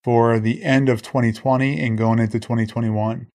for 0.04 0.40
the 0.40 0.64
end 0.64 0.90
of 0.90 1.02
2020 1.02 1.80
and 1.80 1.98
going 1.98 2.20
into 2.20 2.40
2021. 2.40 3.28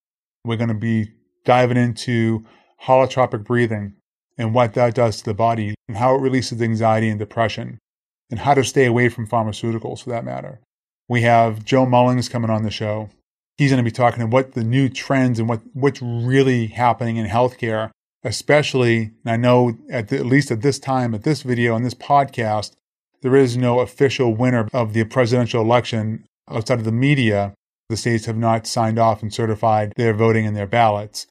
We're 0.45 0.57
going 0.57 0.69
to 0.69 0.73
be 0.73 1.11
diving 1.43 1.77
into 1.77 2.45
holotropic 2.83 3.43
breathing 3.43 3.95
and 4.37 4.53
what 4.53 4.73
that 4.73 4.95
does 4.95 5.17
to 5.17 5.25
the 5.25 5.33
body 5.33 5.75
and 5.87 5.97
how 5.97 6.15
it 6.15 6.21
releases 6.21 6.61
anxiety 6.61 7.09
and 7.09 7.19
depression 7.19 7.79
and 8.29 8.39
how 8.39 8.53
to 8.53 8.63
stay 8.63 8.85
away 8.85 9.09
from 9.09 9.27
pharmaceuticals 9.27 10.03
for 10.03 10.09
that 10.11 10.25
matter. 10.25 10.61
We 11.11 11.23
have 11.23 11.65
Joe 11.65 11.85
Mullings 11.85 12.29
coming 12.29 12.49
on 12.49 12.63
the 12.63 12.71
show. 12.71 13.09
He's 13.57 13.69
going 13.69 13.83
to 13.83 13.83
be 13.83 13.93
talking 13.93 14.21
about 14.21 14.31
what 14.31 14.53
the 14.53 14.63
new 14.63 14.87
trends 14.87 15.39
and 15.39 15.49
what, 15.49 15.59
what's 15.73 16.01
really 16.01 16.67
happening 16.67 17.17
in 17.17 17.27
healthcare, 17.27 17.91
especially, 18.23 19.11
I 19.25 19.35
know 19.35 19.77
at, 19.91 20.07
the, 20.07 20.19
at 20.19 20.25
least 20.25 20.51
at 20.51 20.61
this 20.61 20.79
time, 20.79 21.13
at 21.13 21.23
this 21.23 21.41
video 21.41 21.75
and 21.75 21.85
this 21.85 21.93
podcast, 21.93 22.77
there 23.23 23.35
is 23.35 23.57
no 23.57 23.81
official 23.81 24.33
winner 24.33 24.69
of 24.71 24.93
the 24.93 25.03
presidential 25.03 25.61
election 25.61 26.23
outside 26.49 26.79
of 26.79 26.85
the 26.85 26.93
media. 26.93 27.55
The 27.89 27.97
states 27.97 28.25
have 28.27 28.37
not 28.37 28.65
signed 28.65 28.97
off 28.97 29.21
and 29.21 29.33
certified 29.33 29.91
their 29.97 30.13
voting 30.13 30.47
and 30.47 30.55
their 30.55 30.65
ballots. 30.65 31.27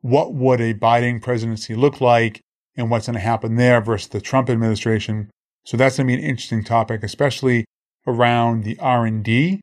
What 0.00 0.32
would 0.32 0.62
a 0.62 0.72
Biden 0.72 1.20
presidency 1.20 1.74
look 1.74 2.00
like 2.00 2.40
and 2.74 2.90
what's 2.90 3.04
going 3.04 3.16
to 3.16 3.20
happen 3.20 3.56
there 3.56 3.82
versus 3.82 4.08
the 4.08 4.22
Trump 4.22 4.48
administration? 4.48 5.28
So 5.66 5.76
that's 5.76 5.98
going 5.98 6.06
to 6.06 6.16
be 6.16 6.18
an 6.18 6.26
interesting 6.26 6.64
topic, 6.64 7.02
especially 7.02 7.66
around 8.06 8.64
the 8.64 8.78
R&D 8.78 9.60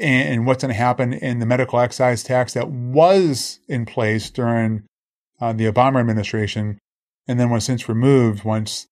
and 0.00 0.46
what's 0.46 0.62
going 0.62 0.72
to 0.72 0.78
happen 0.78 1.12
in 1.12 1.40
the 1.40 1.46
medical 1.46 1.78
excise 1.78 2.22
tax 2.22 2.54
that 2.54 2.70
was 2.70 3.60
in 3.68 3.84
place 3.84 4.30
during 4.30 4.84
uh, 5.40 5.52
the 5.52 5.70
Obama 5.70 6.00
administration 6.00 6.78
and 7.28 7.38
then 7.38 7.50
was 7.50 7.64
since 7.64 7.88
removed 7.88 8.44
once 8.44 8.86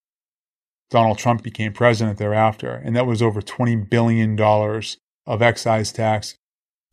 Donald 0.91 1.19
Trump 1.19 1.43
became 1.43 1.73
president 1.73 2.19
thereafter. 2.19 2.75
And 2.75 2.95
that 2.97 3.07
was 3.07 3.23
over 3.23 3.41
$20 3.41 3.89
billion 3.89 4.39
of 4.41 5.43
excise 5.43 5.93
tax. 5.93 6.35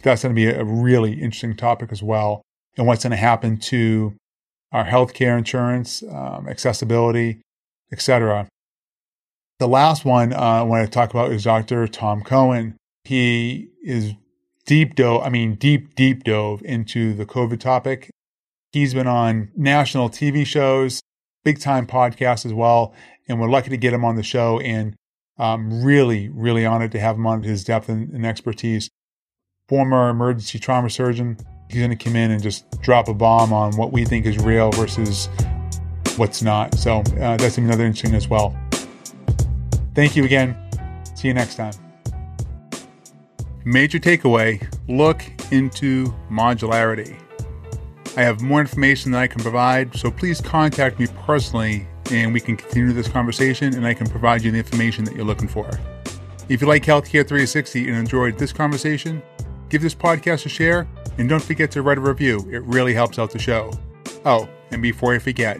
That's 0.02 0.24
going 0.24 0.36
to 0.36 0.40
be 0.40 0.48
a 0.48 0.64
really 0.64 1.14
interesting 1.14 1.56
topic 1.56 1.92
as 1.92 2.04
well. 2.04 2.42
And 2.78 2.88
what's 2.88 3.04
going 3.04 3.12
to 3.12 3.18
happen 3.18 3.58
to 3.58 4.14
our 4.72 4.86
healthcare 4.86 5.38
insurance, 5.38 6.04
um, 6.04 6.48
accessibility, 6.50 7.42
etc. 7.92 8.48
The 9.58 9.68
last 9.68 10.04
one 10.04 10.34
uh, 10.34 10.38
I 10.38 10.64
want 10.64 10.86
to 10.86 10.92
talk 10.92 11.12
about 11.12 11.32
is 11.32 11.46
Dr. 11.46 11.88
Tom 11.88 12.22
Cohen. 12.22 12.76
He 13.06 13.70
is 13.82 14.14
deep 14.66 14.96
dove, 14.96 15.24
I 15.24 15.30
mean, 15.30 15.56
deep, 15.56 15.96
deep 15.96 16.26
dove 16.26 16.62
into 16.64 17.14
the 17.14 17.26
COVID 17.26 17.60
topic. 17.60 18.10
He's 18.74 18.94
been 18.94 19.08
on 19.08 19.52
national 19.56 20.10
TV 20.10 20.46
shows, 20.46 21.02
big 21.46 21.62
time 21.62 21.88
podcasts 21.88 22.46
as 22.46 22.54
well. 22.54 22.94
And 23.30 23.40
we're 23.40 23.50
lucky 23.50 23.70
to 23.70 23.78
get 23.78 23.94
him 23.94 24.04
on 24.04 24.18
the 24.18 24.24
show 24.24 24.60
and 24.60 24.94
um, 25.38 25.84
really, 25.84 26.28
really 26.28 26.66
honored 26.66 26.92
to 26.92 27.00
have 27.00 27.16
him 27.16 27.26
on 27.26 27.44
his 27.44 27.64
depth 27.64 27.88
and, 27.88 28.10
and 28.10 28.26
expertise. 28.26 28.90
Former 29.70 30.10
emergency 30.10 30.60
trauma 30.60 30.90
surgeon. 30.90 31.38
He's 31.70 31.80
going 31.80 31.98
to 31.98 32.04
come 32.04 32.18
in 32.18 32.30
and 32.30 32.44
just 32.44 32.70
drop 32.82 33.08
a 33.08 33.14
bomb 33.14 33.54
on 33.54 33.78
what 33.78 33.94
we 33.94 34.04
think 34.04 34.26
is 34.26 34.38
real 34.38 34.72
versus 34.72 35.30
what's 36.18 36.42
not. 36.42 36.76
So 36.76 37.00
uh, 37.22 37.38
that's 37.38 37.58
another 37.58 37.86
interesting 37.86 38.14
as 38.14 38.28
well. 38.28 38.56
Thank 39.96 40.16
you 40.16 40.26
again. 40.26 40.58
See 41.16 41.30
you 41.30 41.34
next 41.34 41.56
time. 41.56 41.74
Major 43.64 43.98
takeaway 43.98 44.62
look 44.88 45.24
into 45.52 46.14
modularity. 46.30 47.20
I 48.18 48.22
have 48.22 48.42
more 48.42 48.62
information 48.62 49.12
that 49.12 49.22
I 49.22 49.28
can 49.28 49.42
provide, 49.42 49.96
so 49.96 50.12
please 50.12 50.40
contact 50.40 51.00
me 51.00 51.08
personally 51.26 51.88
and 52.12 52.34
we 52.34 52.40
can 52.40 52.56
continue 52.56 52.94
this 52.94 53.08
conversation 53.08 53.74
and 53.74 53.88
I 53.88 53.94
can 53.94 54.08
provide 54.08 54.44
you 54.44 54.52
the 54.52 54.58
information 54.58 55.04
that 55.06 55.16
you're 55.16 55.26
looking 55.26 55.48
for. 55.48 55.70
If 56.48 56.62
you 56.62 56.68
like 56.68 56.84
Healthcare 56.84 57.28
360 57.28 57.88
and 57.88 57.98
enjoyed 57.98 58.38
this 58.38 58.54
conversation, 58.54 59.24
give 59.70 59.82
this 59.82 59.96
podcast 59.96 60.46
a 60.46 60.50
share 60.50 60.88
and 61.18 61.28
don't 61.28 61.42
forget 61.42 61.72
to 61.72 61.82
write 61.82 61.98
a 61.98 62.02
review. 62.02 62.48
It 62.52 62.64
really 62.64 62.94
helps 62.94 63.18
out 63.18 63.32
the 63.32 63.40
show. 63.40 63.72
Oh, 64.26 64.48
and 64.72 64.82
before 64.82 65.16
I 65.16 65.20
forget, 65.20 65.60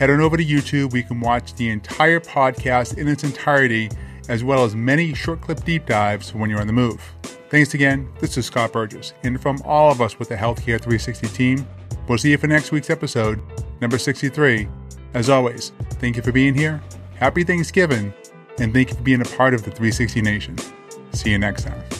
head 0.00 0.08
on 0.08 0.20
over 0.20 0.38
to 0.38 0.44
YouTube. 0.44 0.92
We 0.92 1.02
can 1.02 1.20
watch 1.20 1.52
the 1.54 1.68
entire 1.68 2.20
podcast 2.20 2.96
in 2.96 3.06
its 3.06 3.22
entirety, 3.22 3.90
as 4.30 4.42
well 4.42 4.64
as 4.64 4.74
many 4.74 5.12
short 5.12 5.42
clip 5.42 5.62
deep 5.62 5.84
dives 5.84 6.34
when 6.34 6.48
you're 6.48 6.60
on 6.60 6.66
the 6.66 6.72
move. 6.72 7.02
Thanks 7.50 7.74
again. 7.74 8.08
This 8.18 8.38
is 8.38 8.46
Scott 8.46 8.72
Burgess, 8.72 9.12
and 9.24 9.40
from 9.40 9.60
all 9.62 9.92
of 9.92 10.00
us 10.00 10.18
with 10.18 10.30
the 10.30 10.36
Healthcare 10.36 10.80
360 10.80 11.28
team, 11.28 11.68
we'll 12.08 12.16
see 12.16 12.30
you 12.30 12.38
for 12.38 12.46
next 12.46 12.72
week's 12.72 12.88
episode, 12.88 13.42
number 13.82 13.98
63. 13.98 14.68
As 15.12 15.28
always, 15.28 15.72
thank 15.98 16.16
you 16.16 16.22
for 16.22 16.32
being 16.32 16.54
here. 16.54 16.80
Happy 17.16 17.44
Thanksgiving, 17.44 18.14
and 18.58 18.72
thank 18.72 18.88
you 18.88 18.96
for 18.96 19.02
being 19.02 19.20
a 19.20 19.24
part 19.36 19.52
of 19.52 19.64
the 19.64 19.70
360 19.70 20.22
Nation. 20.22 20.56
See 21.12 21.30
you 21.30 21.38
next 21.38 21.64
time. 21.64 21.99